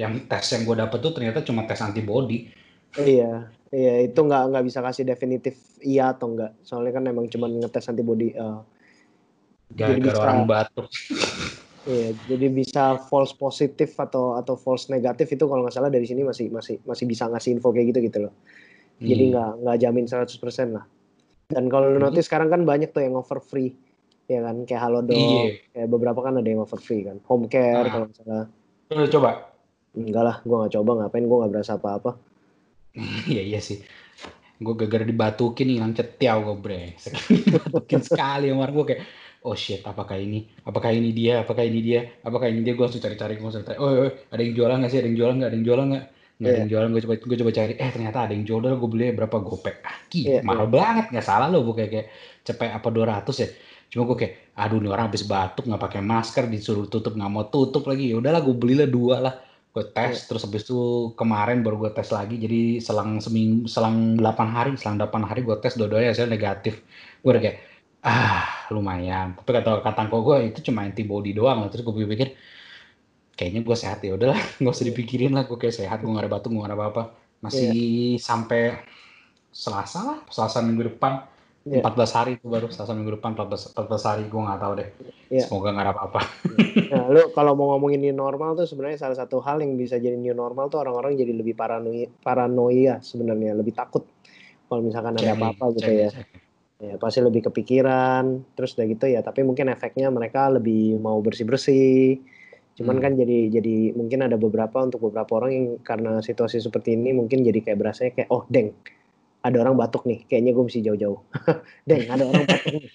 yang 0.00 0.12
tes 0.24 0.48
yang 0.56 0.64
gue 0.64 0.76
dapet 0.80 0.98
tuh 1.04 1.12
ternyata 1.12 1.44
cuma 1.44 1.68
tes 1.68 1.84
antibody 1.84 2.48
iya 2.96 3.52
iya 3.68 4.00
itu 4.00 4.16
nggak 4.16 4.42
nggak 4.48 4.64
bisa 4.64 4.80
kasih 4.80 5.04
definitif 5.04 5.60
iya 5.84 6.16
atau 6.16 6.32
enggak 6.32 6.56
soalnya 6.64 6.96
kan 6.96 7.04
emang 7.04 7.28
cuma 7.28 7.52
ngetes 7.52 7.92
antibody 7.92 8.32
uh, 8.32 8.64
Gara-gara 9.76 10.16
orang 10.24 10.48
batuk. 10.48 10.88
Iya, 11.86 12.18
jadi 12.26 12.50
bisa 12.50 12.98
false 13.06 13.30
positif 13.38 13.94
atau 13.94 14.34
atau 14.34 14.58
false 14.58 14.90
negatif 14.90 15.38
itu 15.38 15.46
kalau 15.46 15.62
nggak 15.62 15.70
salah 15.70 15.86
dari 15.86 16.02
sini 16.02 16.26
masih 16.26 16.50
masih 16.50 16.82
masih 16.82 17.06
bisa 17.06 17.30
ngasih 17.30 17.54
info 17.54 17.70
kayak 17.70 17.94
gitu 17.94 18.10
gitu 18.10 18.18
loh. 18.26 18.34
Jadi 18.98 19.22
hmm. 19.22 19.30
nggak 19.30 19.50
hmm. 19.54 19.60
nggak 19.62 19.76
jamin 19.86 20.04
100% 20.10 20.74
lah. 20.74 20.84
Dan 21.46 21.70
kalau 21.70 21.94
lu 21.94 22.02
notice 22.02 22.26
sekarang 22.26 22.50
kan 22.50 22.66
banyak 22.66 22.90
tuh 22.90 23.06
yang 23.06 23.14
offer 23.14 23.38
free. 23.38 23.70
Ya 24.26 24.42
kan, 24.42 24.66
kayak 24.66 24.82
Halodoc, 24.82 25.14
iya. 25.14 25.62
kayak 25.70 25.86
beberapa 25.86 26.18
kan 26.18 26.34
ada 26.34 26.48
yang 26.50 26.58
offer 26.58 26.82
free 26.82 27.06
kan. 27.06 27.22
Home 27.30 27.46
care 27.46 27.86
nah. 27.86 27.92
kalau 27.94 28.06
nggak 28.10 28.18
salah. 28.18 28.46
Lu 28.90 29.06
coba? 29.06 29.30
Enggak 29.94 30.24
lah, 30.26 30.36
gua 30.42 30.56
nggak 30.66 30.74
coba 30.74 30.90
ngapain, 30.98 31.24
gua 31.30 31.36
nggak 31.46 31.52
berasa 31.54 31.72
apa-apa. 31.78 32.10
Iya 33.30 33.42
iya 33.46 33.60
sih. 33.62 33.78
Gue 34.56 34.72
gara-gara 34.72 35.04
dibatukin 35.04 35.68
hilang 35.68 35.92
cetiau 35.92 36.40
gue 36.40 36.56
bre. 36.56 36.82
Dibatukin 37.28 38.00
sekali 38.00 38.48
sama 38.48 38.72
gue 38.72 38.84
kayak 38.88 39.02
oh 39.46 39.54
shit 39.54 39.86
apakah 39.86 40.18
ini? 40.18 40.50
Apakah 40.66 40.90
ini 40.90 41.14
dia? 41.14 41.46
Apakah 41.46 41.62
ini 41.62 41.78
dia? 41.78 42.00
Apakah 42.26 42.50
ini 42.50 42.66
dia? 42.66 42.74
Gue 42.74 42.90
langsung 42.90 42.98
cari-cari 42.98 43.38
gue 43.38 43.46
langsung 43.46 43.62
cari 43.62 43.78
oh, 43.78 44.10
oh, 44.10 44.10
ada 44.10 44.42
yang 44.42 44.54
jualan 44.58 44.76
nggak 44.82 44.90
sih? 44.90 44.98
Ada 44.98 45.06
yang 45.06 45.18
jualan 45.22 45.34
nggak? 45.38 45.48
Ada 45.48 45.56
yang 45.56 45.66
jualan 45.66 45.86
nggak? 45.86 46.04
Nggak 46.36 46.42
yeah. 46.42 46.50
ada 46.50 46.58
yang 46.60 46.70
jualan 46.70 46.88
gue 46.90 47.02
coba 47.06 47.14
gue 47.22 47.36
coba 47.38 47.52
cari. 47.54 47.72
Eh 47.78 47.90
ternyata 47.94 48.18
ada 48.26 48.32
yang 48.34 48.44
jualan 48.44 48.72
gue 48.74 48.90
beli 48.90 49.06
berapa 49.14 49.36
gopek. 49.38 49.76
Ah 49.86 49.96
yeah, 50.10 50.42
mahal 50.42 50.66
yeah. 50.66 50.74
banget. 50.74 51.04
Nggak 51.14 51.26
salah 51.30 51.46
loh 51.46 51.62
gue 51.62 51.74
kayak 51.78 51.90
kayak 51.94 52.06
cepet 52.42 52.70
apa 52.74 52.88
200 52.90 53.42
ya? 53.42 53.48
Cuma 53.86 54.02
gue 54.10 54.16
kayak 54.18 54.32
aduh 54.58 54.78
nih 54.82 54.90
orang 54.90 55.06
habis 55.08 55.22
batuk 55.22 55.64
nggak 55.70 55.82
pakai 55.86 56.00
masker 56.02 56.44
disuruh 56.50 56.90
tutup 56.90 57.14
nggak 57.14 57.30
mau 57.30 57.46
tutup 57.46 57.86
lagi. 57.86 58.10
Ya 58.10 58.18
udahlah 58.18 58.42
gue 58.42 58.56
belilah 58.58 58.88
dua 58.90 59.16
lah. 59.22 59.34
Gue 59.70 59.86
tes 59.94 60.18
yeah. 60.18 60.26
terus 60.26 60.42
habis 60.42 60.66
itu 60.66 61.12
kemarin 61.14 61.62
baru 61.62 61.86
gue 61.86 61.90
tes 61.94 62.10
lagi. 62.10 62.36
Jadi 62.36 62.82
selang 62.82 63.22
seminggu 63.22 63.70
selang 63.70 64.18
8 64.18 64.26
hari 64.50 64.74
selang 64.74 64.98
8 64.98 65.30
hari 65.30 65.40
gue 65.46 65.56
tes 65.62 65.78
dua-duanya 65.78 66.12
hasilnya 66.12 66.34
negatif. 66.34 66.82
Gue 67.22 67.32
udah 67.32 67.42
kayak 67.44 67.75
ah 68.06 68.70
lumayan. 68.70 69.34
Tapi 69.34 69.50
kata 69.50 69.82
kata 69.82 70.06
gue 70.06 70.36
itu 70.54 70.58
cuma 70.70 70.86
antibody 70.86 71.34
doang 71.34 71.66
terus 71.66 71.82
gue 71.82 72.06
pikir 72.06 72.38
kayaknya 73.36 73.60
gue 73.66 73.76
sehat 73.76 74.00
ya 74.00 74.14
udahlah 74.16 74.38
nggak 74.62 74.72
usah 74.72 74.86
dipikirin 74.86 75.34
lah 75.34 75.44
gue 75.44 75.58
kayak 75.58 75.74
sehat 75.74 76.00
gue 76.00 76.08
nggak 76.08 76.30
ada 76.30 76.32
batuk 76.32 76.54
gue 76.54 76.62
nggak 76.62 76.70
ada 76.72 76.78
apa-apa. 76.78 77.02
Masih 77.42 77.74
yeah. 78.16 78.22
sampai 78.22 78.62
selasa 79.50 79.98
lah 80.06 80.18
selasa 80.30 80.62
minggu 80.62 80.94
depan. 80.94 81.26
Yeah. 81.66 81.82
14 81.82 82.14
hari 82.14 82.30
itu 82.38 82.46
baru 82.46 82.70
selasa 82.70 82.94
minggu 82.94 83.18
depan 83.18 83.34
14 83.34 83.74
14 83.74 84.06
hari 84.06 84.22
gue 84.30 84.38
nggak 84.38 84.60
tahu 84.62 84.72
deh. 84.78 84.88
Yeah. 85.26 85.42
semoga 85.42 85.74
nggak 85.74 85.84
ada 85.90 85.92
apa-apa. 85.98 86.20
Nah 86.94 87.04
lu 87.10 87.22
kalau 87.34 87.58
mau 87.58 87.74
ngomongin 87.74 88.06
new 88.06 88.14
normal 88.14 88.54
tuh 88.54 88.70
sebenarnya 88.70 89.02
salah 89.02 89.18
satu 89.18 89.42
hal 89.42 89.58
yang 89.58 89.74
bisa 89.74 89.98
jadi 89.98 90.14
new 90.14 90.30
normal 90.30 90.70
tuh 90.70 90.78
orang-orang 90.78 91.18
jadi 91.18 91.34
lebih 91.34 91.58
paranoia 91.58 92.06
paranoia 92.22 93.02
sebenarnya 93.02 93.58
lebih 93.58 93.74
takut 93.74 94.06
kalau 94.70 94.78
misalkan 94.82 95.18
ada 95.18 95.34
apa-apa 95.34 95.74
gitu 95.74 95.90
ya 95.90 96.10
ya 96.76 97.00
pasti 97.00 97.24
lebih 97.24 97.48
kepikiran 97.48 98.44
terus 98.52 98.76
udah 98.76 98.86
gitu 98.86 99.08
ya 99.08 99.24
tapi 99.24 99.40
mungkin 99.40 99.72
efeknya 99.72 100.12
mereka 100.12 100.52
lebih 100.52 101.00
mau 101.00 101.16
bersih 101.24 101.48
bersih 101.48 102.20
cuman 102.76 103.00
hmm. 103.00 103.04
kan 103.04 103.12
jadi 103.16 103.38
jadi 103.48 103.76
mungkin 103.96 104.28
ada 104.28 104.36
beberapa 104.36 104.84
untuk 104.84 105.08
beberapa 105.08 105.40
orang 105.40 105.50
yang 105.56 105.66
karena 105.80 106.20
situasi 106.20 106.60
seperti 106.60 106.92
ini 106.92 107.16
mungkin 107.16 107.40
jadi 107.40 107.64
kayak 107.64 107.78
berasa 107.80 108.12
kayak 108.12 108.28
oh 108.28 108.44
deng 108.52 108.76
ada 109.40 109.56
orang 109.64 109.80
batuk 109.80 110.04
nih 110.04 110.28
kayaknya 110.28 110.52
gue 110.52 110.64
mesti 110.68 110.84
jauh-jauh 110.84 111.20
deng 111.88 112.04
ada 112.12 112.28
orang 112.28 112.44
batuk 112.44 112.76
nih 112.76 112.92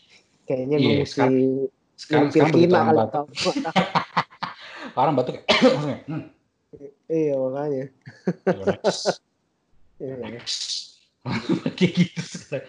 Kayaknya 0.52 0.78
gue 0.84 0.92
Iya, 0.92 1.00
mesti 1.06 1.14
sekarang 1.16 1.38
sekarang 1.96 2.28
Filipina 2.34 2.78
orang 2.92 2.98
batuk 2.98 3.26
orang 5.00 5.14
batuk 5.16 5.36
"Hmm, 6.10 6.24
Iya 7.08 7.34
makanya. 7.40 7.86
Iya. 10.02 10.18
relax." 10.18 10.48
kayak 11.78 11.92
gitu 11.94 12.22
sekarang. 12.26 12.66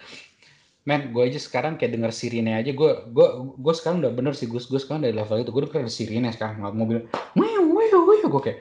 Men, 0.83 1.15
gue 1.15 1.23
aja 1.23 1.39
sekarang 1.39 1.79
kayak 1.79 1.95
denger 1.95 2.11
sirine 2.11 2.59
aja, 2.59 2.75
gue 2.75 2.89
gue 3.07 3.27
gue 3.55 3.73
sekarang 3.73 4.03
udah 4.03 4.11
bener 4.11 4.35
sih, 4.35 4.51
gue 4.51 4.59
gue 4.59 4.79
sekarang 4.83 5.07
dari 5.07 5.15
level 5.15 5.39
itu, 5.39 5.51
gue 5.55 5.63
denger 5.63 5.87
sirine 5.87 6.27
sekarang, 6.35 6.59
mobil, 6.75 7.07
wiu 7.39 7.61
wiu 7.71 7.99
wiu, 8.03 8.27
gue 8.27 8.41
kayak, 8.43 8.59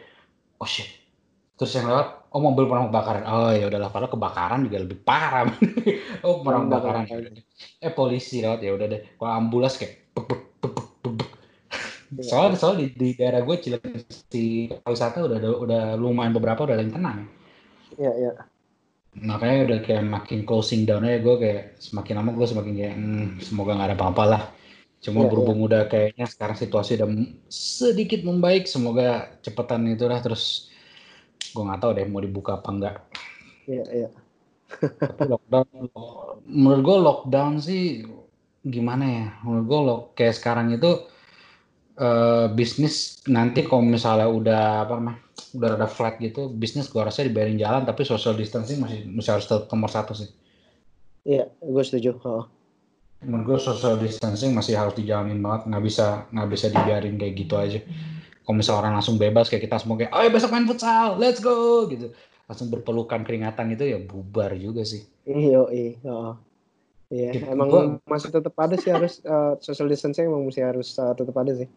oh 0.63 0.69
shit. 0.69 0.87
Terus 1.59 1.75
yang 1.75 1.91
lewat, 1.91 2.31
oh 2.31 2.39
mobil 2.39 2.71
pernah 2.71 2.87
kebakaran, 2.87 3.23
oh 3.27 3.51
ya 3.51 3.67
udahlah, 3.67 3.91
padahal 3.91 4.15
kebakaran 4.15 4.63
juga 4.63 4.79
lebih 4.87 4.99
parah. 5.03 5.51
oh 6.27 6.47
pernah 6.47 6.63
kebakaran, 6.63 7.03
udah. 7.11 7.33
Eh 7.83 7.91
polisi 7.91 8.39
lewat 8.39 8.63
ya 8.63 8.71
udah 8.71 8.87
deh, 8.87 9.01
kalau 9.19 9.33
ambulans 9.35 9.75
kayak, 9.75 10.15
bek 10.15 10.23
bek 10.31 10.43
bek 10.63 10.73
bek 10.79 10.89
bek 11.03 11.13
bek. 11.19 11.31
Iya. 12.13 12.29
Soalnya 12.29 12.59
soalnya 12.61 12.79
di, 12.87 12.87
di 12.95 13.09
daerah 13.19 13.43
gue 13.43 13.57
Cilengsi 13.59 14.71
wisata 14.87 15.27
udah 15.27 15.39
ada- 15.43 15.59
udah 15.59 15.83
lumayan 15.99 16.31
beberapa 16.31 16.71
udah 16.71 16.79
yang 16.79 16.95
tenang. 16.95 17.27
Iya 17.99 18.13
iya. 18.15 18.33
Makanya 19.13 19.59
udah 19.69 19.79
kayak 19.85 20.05
makin 20.09 20.41
closing 20.49 20.89
down 20.89 21.05
aja 21.05 21.21
gue 21.21 21.37
kayak 21.37 21.63
semakin 21.77 22.15
lama 22.21 22.31
gue 22.33 22.47
semakin 22.49 22.73
kayak 22.73 22.95
hmm, 22.97 23.29
semoga 23.45 23.77
nggak 23.77 23.89
ada 23.93 23.97
apa-apa 24.01 24.25
lah. 24.25 24.43
Cuma 25.05 25.27
Iya, 25.27 25.29
berhubung 25.29 25.61
udah 25.69 25.83
kayaknya 25.91 26.25
sekarang 26.31 26.57
situasi 26.57 26.97
udah 26.97 27.09
sedikit 27.53 28.25
membaik, 28.25 28.65
semoga 28.71 29.37
cepetan 29.45 29.85
itu 29.91 30.07
lah 30.09 30.23
terus 30.25 30.73
gue 31.53 31.63
nggak 31.63 31.81
tahu 31.83 31.93
deh 31.99 32.07
mau 32.09 32.23
dibuka 32.25 32.57
apa 32.57 32.69
enggak. 32.73 32.97
Iya 33.67 33.85
iya. 33.93 34.09
Tapi 35.07 35.23
lockdown, 35.29 35.67
menurut 36.47 36.83
gue 36.87 36.97
lockdown 37.07 37.55
sih 37.61 37.83
gimana 38.65 39.05
ya? 39.05 39.27
Menurut 39.45 39.65
gue 39.71 39.81
lo 39.89 39.95
kayak 40.17 40.35
sekarang 40.39 40.73
itu 40.77 40.91
eh, 41.99 42.47
bisnis 42.57 43.21
nanti 43.29 43.61
kalau 43.69 43.85
misalnya 43.85 44.29
udah 44.39 44.63
apa 44.87 44.93
namanya 44.99 45.21
udah 45.53 45.77
ada 45.77 45.89
flat 45.89 46.17
gitu, 46.19 46.49
bisnis 46.49 46.89
gue 46.89 47.01
rasa 47.01 47.23
dibayarin 47.23 47.61
jalan 47.61 47.85
tapi 47.85 48.03
social 48.03 48.33
distancing 48.33 48.81
masih 48.81 49.05
masih 49.09 49.31
harus 49.37 49.47
tetap 49.47 49.69
nomor 49.69 49.93
satu 49.93 50.17
sih. 50.17 50.29
Iya, 51.23 51.53
gue 51.61 51.83
setuju. 51.85 52.19
Oh. 52.25 52.49
Menurut 53.23 53.55
gue 53.55 53.59
social 53.63 53.95
distancing 54.01 54.51
masih 54.51 54.75
harus 54.75 54.99
dijalanin 54.99 55.39
banget, 55.39 55.71
nggak 55.71 55.83
bisa 55.87 56.27
nggak 56.35 56.49
bisa 56.51 56.67
dibiarin 56.73 57.15
kayak 57.15 57.35
gitu 57.39 57.55
aja. 57.55 57.79
Kalau 58.43 58.59
misalnya 58.59 58.81
orang 58.83 58.95
langsung 58.99 59.17
bebas 59.23 59.47
kayak 59.47 59.71
kita 59.71 59.79
semua 59.79 59.95
kayak, 59.95 60.11
ayo 60.11 60.29
besok 60.35 60.51
main 60.51 60.67
futsal, 60.67 61.15
let's 61.15 61.39
go 61.39 61.87
gitu, 61.87 62.11
langsung 62.51 62.67
berpelukan 62.75 63.23
keringatan 63.23 63.79
itu 63.79 63.87
ya 63.87 63.99
bubar 64.03 64.51
juga 64.59 64.83
sih. 64.83 65.07
Iya 65.23 65.63
iya. 65.71 65.95
Oh. 66.11 66.35
Iya, 67.13 67.31
Gitu. 67.37 67.45
emang 67.45 67.69
Gua- 67.69 68.01
masih 68.09 68.33
tetap 68.33 68.57
ada 68.57 68.73
sih 68.81 68.89
harus 68.89 69.21
eh, 69.21 69.53
social 69.61 69.85
distancing 69.87 70.27
emang 70.27 70.49
mesti 70.49 70.65
harus 70.65 70.97
eh, 70.97 71.13
tetap 71.13 71.37
ada 71.39 71.53
sih. 71.55 71.69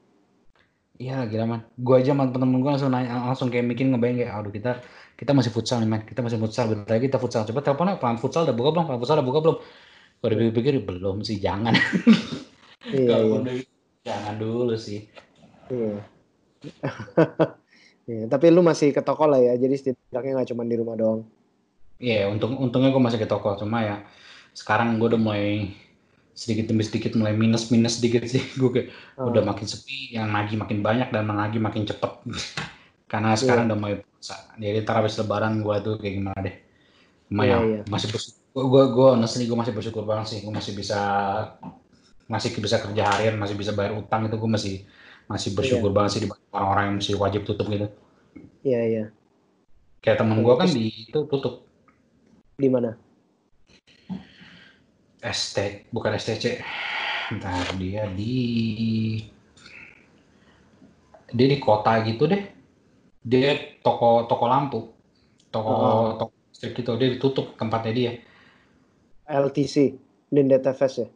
Iya 0.96 1.28
gila 1.28 1.44
man. 1.44 1.62
Gue 1.76 2.00
aja 2.00 2.16
sama 2.16 2.32
temen-temen 2.32 2.64
gue 2.64 2.72
langsung 2.72 2.92
nanya, 2.92 3.20
langsung 3.28 3.52
kayak 3.52 3.68
mikir 3.68 3.86
ngebayang 3.92 4.18
kayak, 4.24 4.32
aduh 4.32 4.52
kita 4.56 4.72
kita 5.20 5.32
masih 5.36 5.52
futsal 5.52 5.84
nih 5.84 5.90
man, 5.92 6.02
kita 6.08 6.24
masih 6.24 6.40
futsal, 6.40 6.72
bentar 6.72 6.96
lagi 6.96 7.12
kita 7.12 7.20
futsal. 7.20 7.44
Coba 7.44 7.60
teleponnya, 7.64 8.00
pelan 8.00 8.18
futsal 8.20 8.48
udah 8.48 8.56
buka 8.56 8.70
belum? 8.72 8.86
Pelan 8.88 9.00
futsal 9.04 9.16
udah 9.20 9.28
buka 9.28 9.40
belum? 9.44 9.58
Kalau 10.16 10.30
dipikir-pikir 10.32 10.74
belum 10.88 11.16
sih, 11.28 11.38
jangan. 11.44 11.76
Iya 12.96 13.16
iya. 13.28 13.36
udah 13.36 13.56
jangan 14.08 14.36
dulu 14.40 14.76
sih. 14.80 15.04
Iya. 15.72 16.00
Iya, 18.06 18.30
tapi 18.30 18.54
lu 18.54 18.62
masih 18.62 18.94
ke 18.94 19.02
toko 19.02 19.26
lah 19.26 19.42
ya, 19.42 19.58
jadi 19.58 19.82
setidaknya 19.82 20.38
nggak 20.38 20.54
cuma 20.54 20.62
di 20.62 20.78
rumah 20.78 20.94
doang. 20.94 21.26
Iya, 21.98 22.30
untung 22.30 22.54
untungnya 22.62 22.94
gue 22.94 23.02
masih 23.02 23.18
ke 23.18 23.26
toko, 23.26 23.58
cuma 23.58 23.82
ya 23.82 24.06
sekarang 24.54 25.02
gue 25.02 25.10
udah 25.10 25.18
mulai 25.18 25.74
sedikit 26.36 26.68
demi 26.68 26.84
sedikit 26.84 27.16
mulai 27.16 27.32
minus 27.34 27.72
minus 27.72 27.98
sedikit 27.98 28.28
sih. 28.28 28.44
Gue 28.60 28.70
kayak 28.70 28.88
Oh. 29.16 29.32
udah 29.32 29.42
makin 29.48 29.64
sepi, 29.66 30.12
yang 30.14 30.28
nagih 30.30 30.60
makin 30.60 30.84
banyak 30.84 31.08
dan 31.10 31.32
nagih 31.32 31.64
makin 31.64 31.88
cepet. 31.88 32.12
Karena 33.12 33.32
sekarang 33.34 33.72
udah 33.72 33.78
mulai 33.80 33.96
puasa. 34.04 34.52
Jadi 34.60 34.84
ntar 34.84 35.00
habis 35.00 35.16
lebaran 35.16 35.64
gue 35.64 35.76
tuh 35.80 35.96
kayak 35.96 36.14
gimana 36.20 36.40
deh. 36.44 36.56
Cuma 37.32 37.42
Iya, 37.48 37.56
ya 37.56 37.60
iya. 37.64 37.82
masih 37.88 38.08
bersyukur. 38.12 38.44
Gue 38.68 38.84
gue 38.92 39.08
honestly 39.16 39.46
gue 39.48 39.58
masih 39.58 39.74
bersyukur 39.74 40.04
banget 40.04 40.26
sih. 40.36 40.40
Gue 40.44 40.52
masih 40.52 40.74
bisa 40.76 41.00
masih 42.26 42.50
bisa 42.58 42.82
kerja 42.82 43.04
harian, 43.06 43.38
masih 43.38 43.54
bisa 43.54 43.72
bayar 43.72 43.94
utang 43.96 44.26
itu 44.26 44.36
gue 44.36 44.50
masih 44.50 44.76
masih 45.26 45.54
bersyukur 45.54 45.90
banget 45.94 46.18
sih 46.18 46.22
dibanding 46.26 46.52
orang-orang 46.54 46.84
yang 46.90 46.96
masih 47.00 47.16
wajib 47.18 47.42
tutup 47.46 47.66
gitu. 47.70 47.88
Iya 48.66 48.82
iya. 48.84 49.04
Kayak 50.02 50.22
temen 50.22 50.42
gue 50.42 50.54
kan 50.58 50.70
di 50.70 50.84
itu 51.10 51.20
tutup 51.30 51.66
Di 52.58 52.70
mana? 52.70 52.98
ST 55.26 55.90
bukan 55.90 56.14
STC. 56.16 56.62
Ntar 57.34 57.74
dia 57.82 58.06
di 58.14 58.34
dia 61.34 61.48
di 61.50 61.58
kota 61.58 61.98
gitu 62.06 62.30
deh. 62.30 62.44
Dia 63.26 63.82
toko 63.82 64.30
toko 64.30 64.46
lampu, 64.46 64.80
toko 65.50 65.72
Oh. 65.74 66.06
toko 66.22 66.34
listrik 66.54 66.78
gitu. 66.78 66.94
Dia 66.96 67.10
ditutup 67.10 67.58
tempatnya 67.58 67.94
dia. 67.94 68.12
LTC, 69.26 69.98
Lindeta 70.30 70.72
Fest 70.78 71.02
ya. 71.02 71.10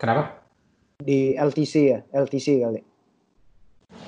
Kenapa? 0.00 0.40
Di 1.00 1.36
LTC 1.36 1.74
ya, 1.92 1.98
LTC 2.12 2.60
kali. 2.64 2.89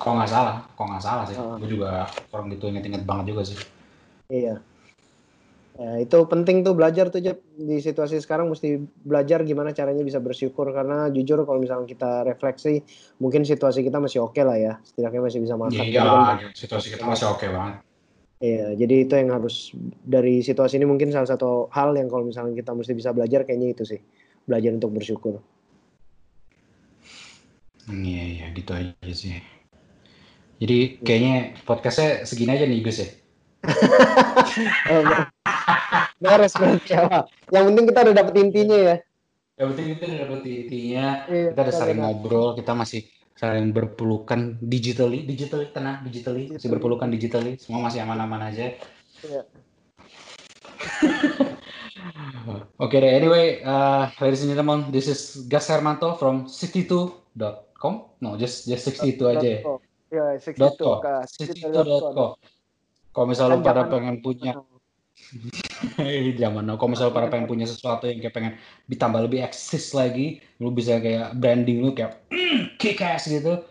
Kalau 0.01 0.19
nggak 0.19 0.31
salah, 0.31 0.55
kalau 0.75 0.87
nggak 0.93 1.03
salah 1.03 1.23
sih. 1.29 1.37
Oh. 1.37 1.57
Gue 1.61 1.69
juga 1.79 2.07
orang 2.33 2.47
gitu 2.53 2.69
inget-inget 2.69 3.03
banget 3.05 3.35
juga 3.35 3.41
sih. 3.47 3.57
Iya. 4.31 4.61
Ya, 5.73 5.97
itu 6.05 6.17
penting 6.29 6.61
tuh 6.61 6.77
belajar 6.77 7.09
tuh 7.09 7.17
Jep. 7.17 7.41
di 7.57 7.81
situasi 7.81 8.21
sekarang 8.21 8.45
mesti 8.45 8.77
belajar 9.01 9.41
gimana 9.41 9.73
caranya 9.73 10.05
bisa 10.05 10.21
bersyukur 10.21 10.69
karena 10.69 11.09
jujur 11.09 11.41
kalau 11.49 11.57
misalnya 11.57 11.89
kita 11.89 12.21
refleksi 12.29 12.85
mungkin 13.17 13.41
situasi 13.41 13.81
kita 13.81 13.97
masih 13.97 14.21
oke 14.21 14.37
lah 14.45 14.53
ya 14.53 14.77
setidaknya 14.85 15.25
masih 15.25 15.41
bisa 15.41 15.57
makan. 15.57 15.73
Iya 15.73 15.81
Tapi 15.81 15.93
kan- 15.97 16.05
iyalah, 16.05 16.53
situasi 16.53 16.87
kita 16.93 17.03
masih 17.09 17.25
oke 17.25 17.45
banget. 17.49 17.75
Iya, 18.37 18.75
jadi 18.75 18.95
itu 19.07 19.13
yang 19.17 19.29
harus 19.33 19.71
dari 20.05 20.45
situasi 20.45 20.77
ini 20.77 20.85
mungkin 20.85 21.09
salah 21.09 21.31
satu 21.31 21.71
hal 21.73 21.95
yang 21.97 22.05
kalau 22.05 22.27
misalnya 22.27 22.53
kita 22.53 22.75
mesti 22.77 22.93
bisa 22.93 23.09
belajar 23.09 23.41
kayaknya 23.41 23.73
itu 23.73 23.83
sih. 23.97 24.01
Belajar 24.45 24.77
untuk 24.77 24.93
bersyukur. 24.93 25.41
Iya, 27.89 28.23
iya, 28.29 28.45
gitu 28.53 28.71
aja 28.77 29.13
sih. 29.15 29.41
Jadi 30.63 31.03
kayaknya 31.03 31.59
podcastnya 31.67 32.23
segini 32.23 32.55
aja 32.55 32.63
nih 32.63 32.79
Gus 32.79 33.03
ya. 33.03 33.11
Eh, 34.87 35.03
Beres 36.23 36.55
berarti 36.55 36.95
ya. 36.95 37.27
Yang 37.51 37.63
penting 37.67 37.85
kita 37.91 37.99
udah 38.07 38.15
dapet 38.15 38.33
intinya 38.39 38.77
ya. 38.79 38.95
Yang 39.59 39.67
penting 39.75 39.87
kita 39.91 40.03
udah 40.07 40.19
dapet 40.23 40.39
intinya, 40.47 41.07
Iya, 41.27 41.51
kita 41.51 41.61
udah 41.67 41.75
saling 41.75 41.99
ngobrol, 41.99 42.55
kita 42.55 42.71
masih 42.79 43.03
saling 43.35 43.75
berpelukan 43.75 44.55
digitally, 44.63 45.27
digitally 45.27 45.67
tenang, 45.75 45.99
digitally, 46.07 46.55
masih 46.55 46.71
berpelukan 46.71 47.11
digitally, 47.11 47.59
semua 47.59 47.83
masih 47.83 48.07
aman-aman 48.07 48.47
aja. 48.47 48.71
Iya. 49.19 49.43
Oke 52.79 53.03
deh, 53.03 53.11
anyway, 53.11 53.59
uh, 53.67 54.07
ladies 54.23 54.47
and 54.47 54.55
gentlemen, 54.55 54.87
this 54.95 55.11
is 55.11 55.43
Gas 55.51 55.67
Hermanto 55.67 56.15
from 56.15 56.47
62.com. 56.47 58.15
No, 58.23 58.39
just 58.39 58.63
just 58.63 58.87
62 58.87 59.27
aja 59.27 59.49
ya. 59.59 59.82
Ya, 60.13 60.37
Dot 60.37 60.77
62 60.77 60.77
.co. 60.77 60.93
ke 61.01 61.13
62.co. 61.41 62.25
Kalau 63.13 63.25
misalnya 63.25 63.57
Kan 63.57 63.65
pada 63.65 63.81
jangan- 63.81 63.91
pengen 63.93 64.15
punya 64.21 64.51
zaman 66.41 66.63
now, 66.65 66.77
kalau 66.77 66.93
misalnya 66.93 67.13
pada 67.13 67.27
pengen 67.33 67.47
punya 67.49 67.65
sesuatu 67.65 68.05
yang 68.05 68.21
kayak 68.21 68.33
pengen 68.33 68.53
ditambah 68.89 69.25
lebih 69.25 69.41
eksis 69.41 69.93
lagi, 69.97 70.41
lu 70.61 70.69
bisa 70.69 71.01
kayak 71.01 71.33
branding 71.37 71.81
lu 71.81 71.97
kayak 71.97 72.21
mm, 72.29 72.77
kick 72.77 73.01
ass 73.01 73.25
gitu. 73.25 73.61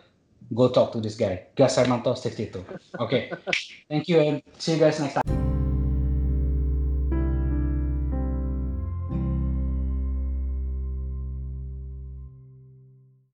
Go 0.53 0.69
talk 0.69 0.93
to 0.93 0.99
this 1.01 1.17
guy, 1.17 1.49
Gas 1.57 1.79
Hermanto 1.81 2.13
62. 2.13 2.67
Oke, 3.01 3.33
thank 3.89 4.05
you 4.11 4.21
and 4.21 4.43
see 4.59 4.77
you 4.77 4.83
guys 4.83 5.01
next 5.01 5.17
time. 5.17 5.42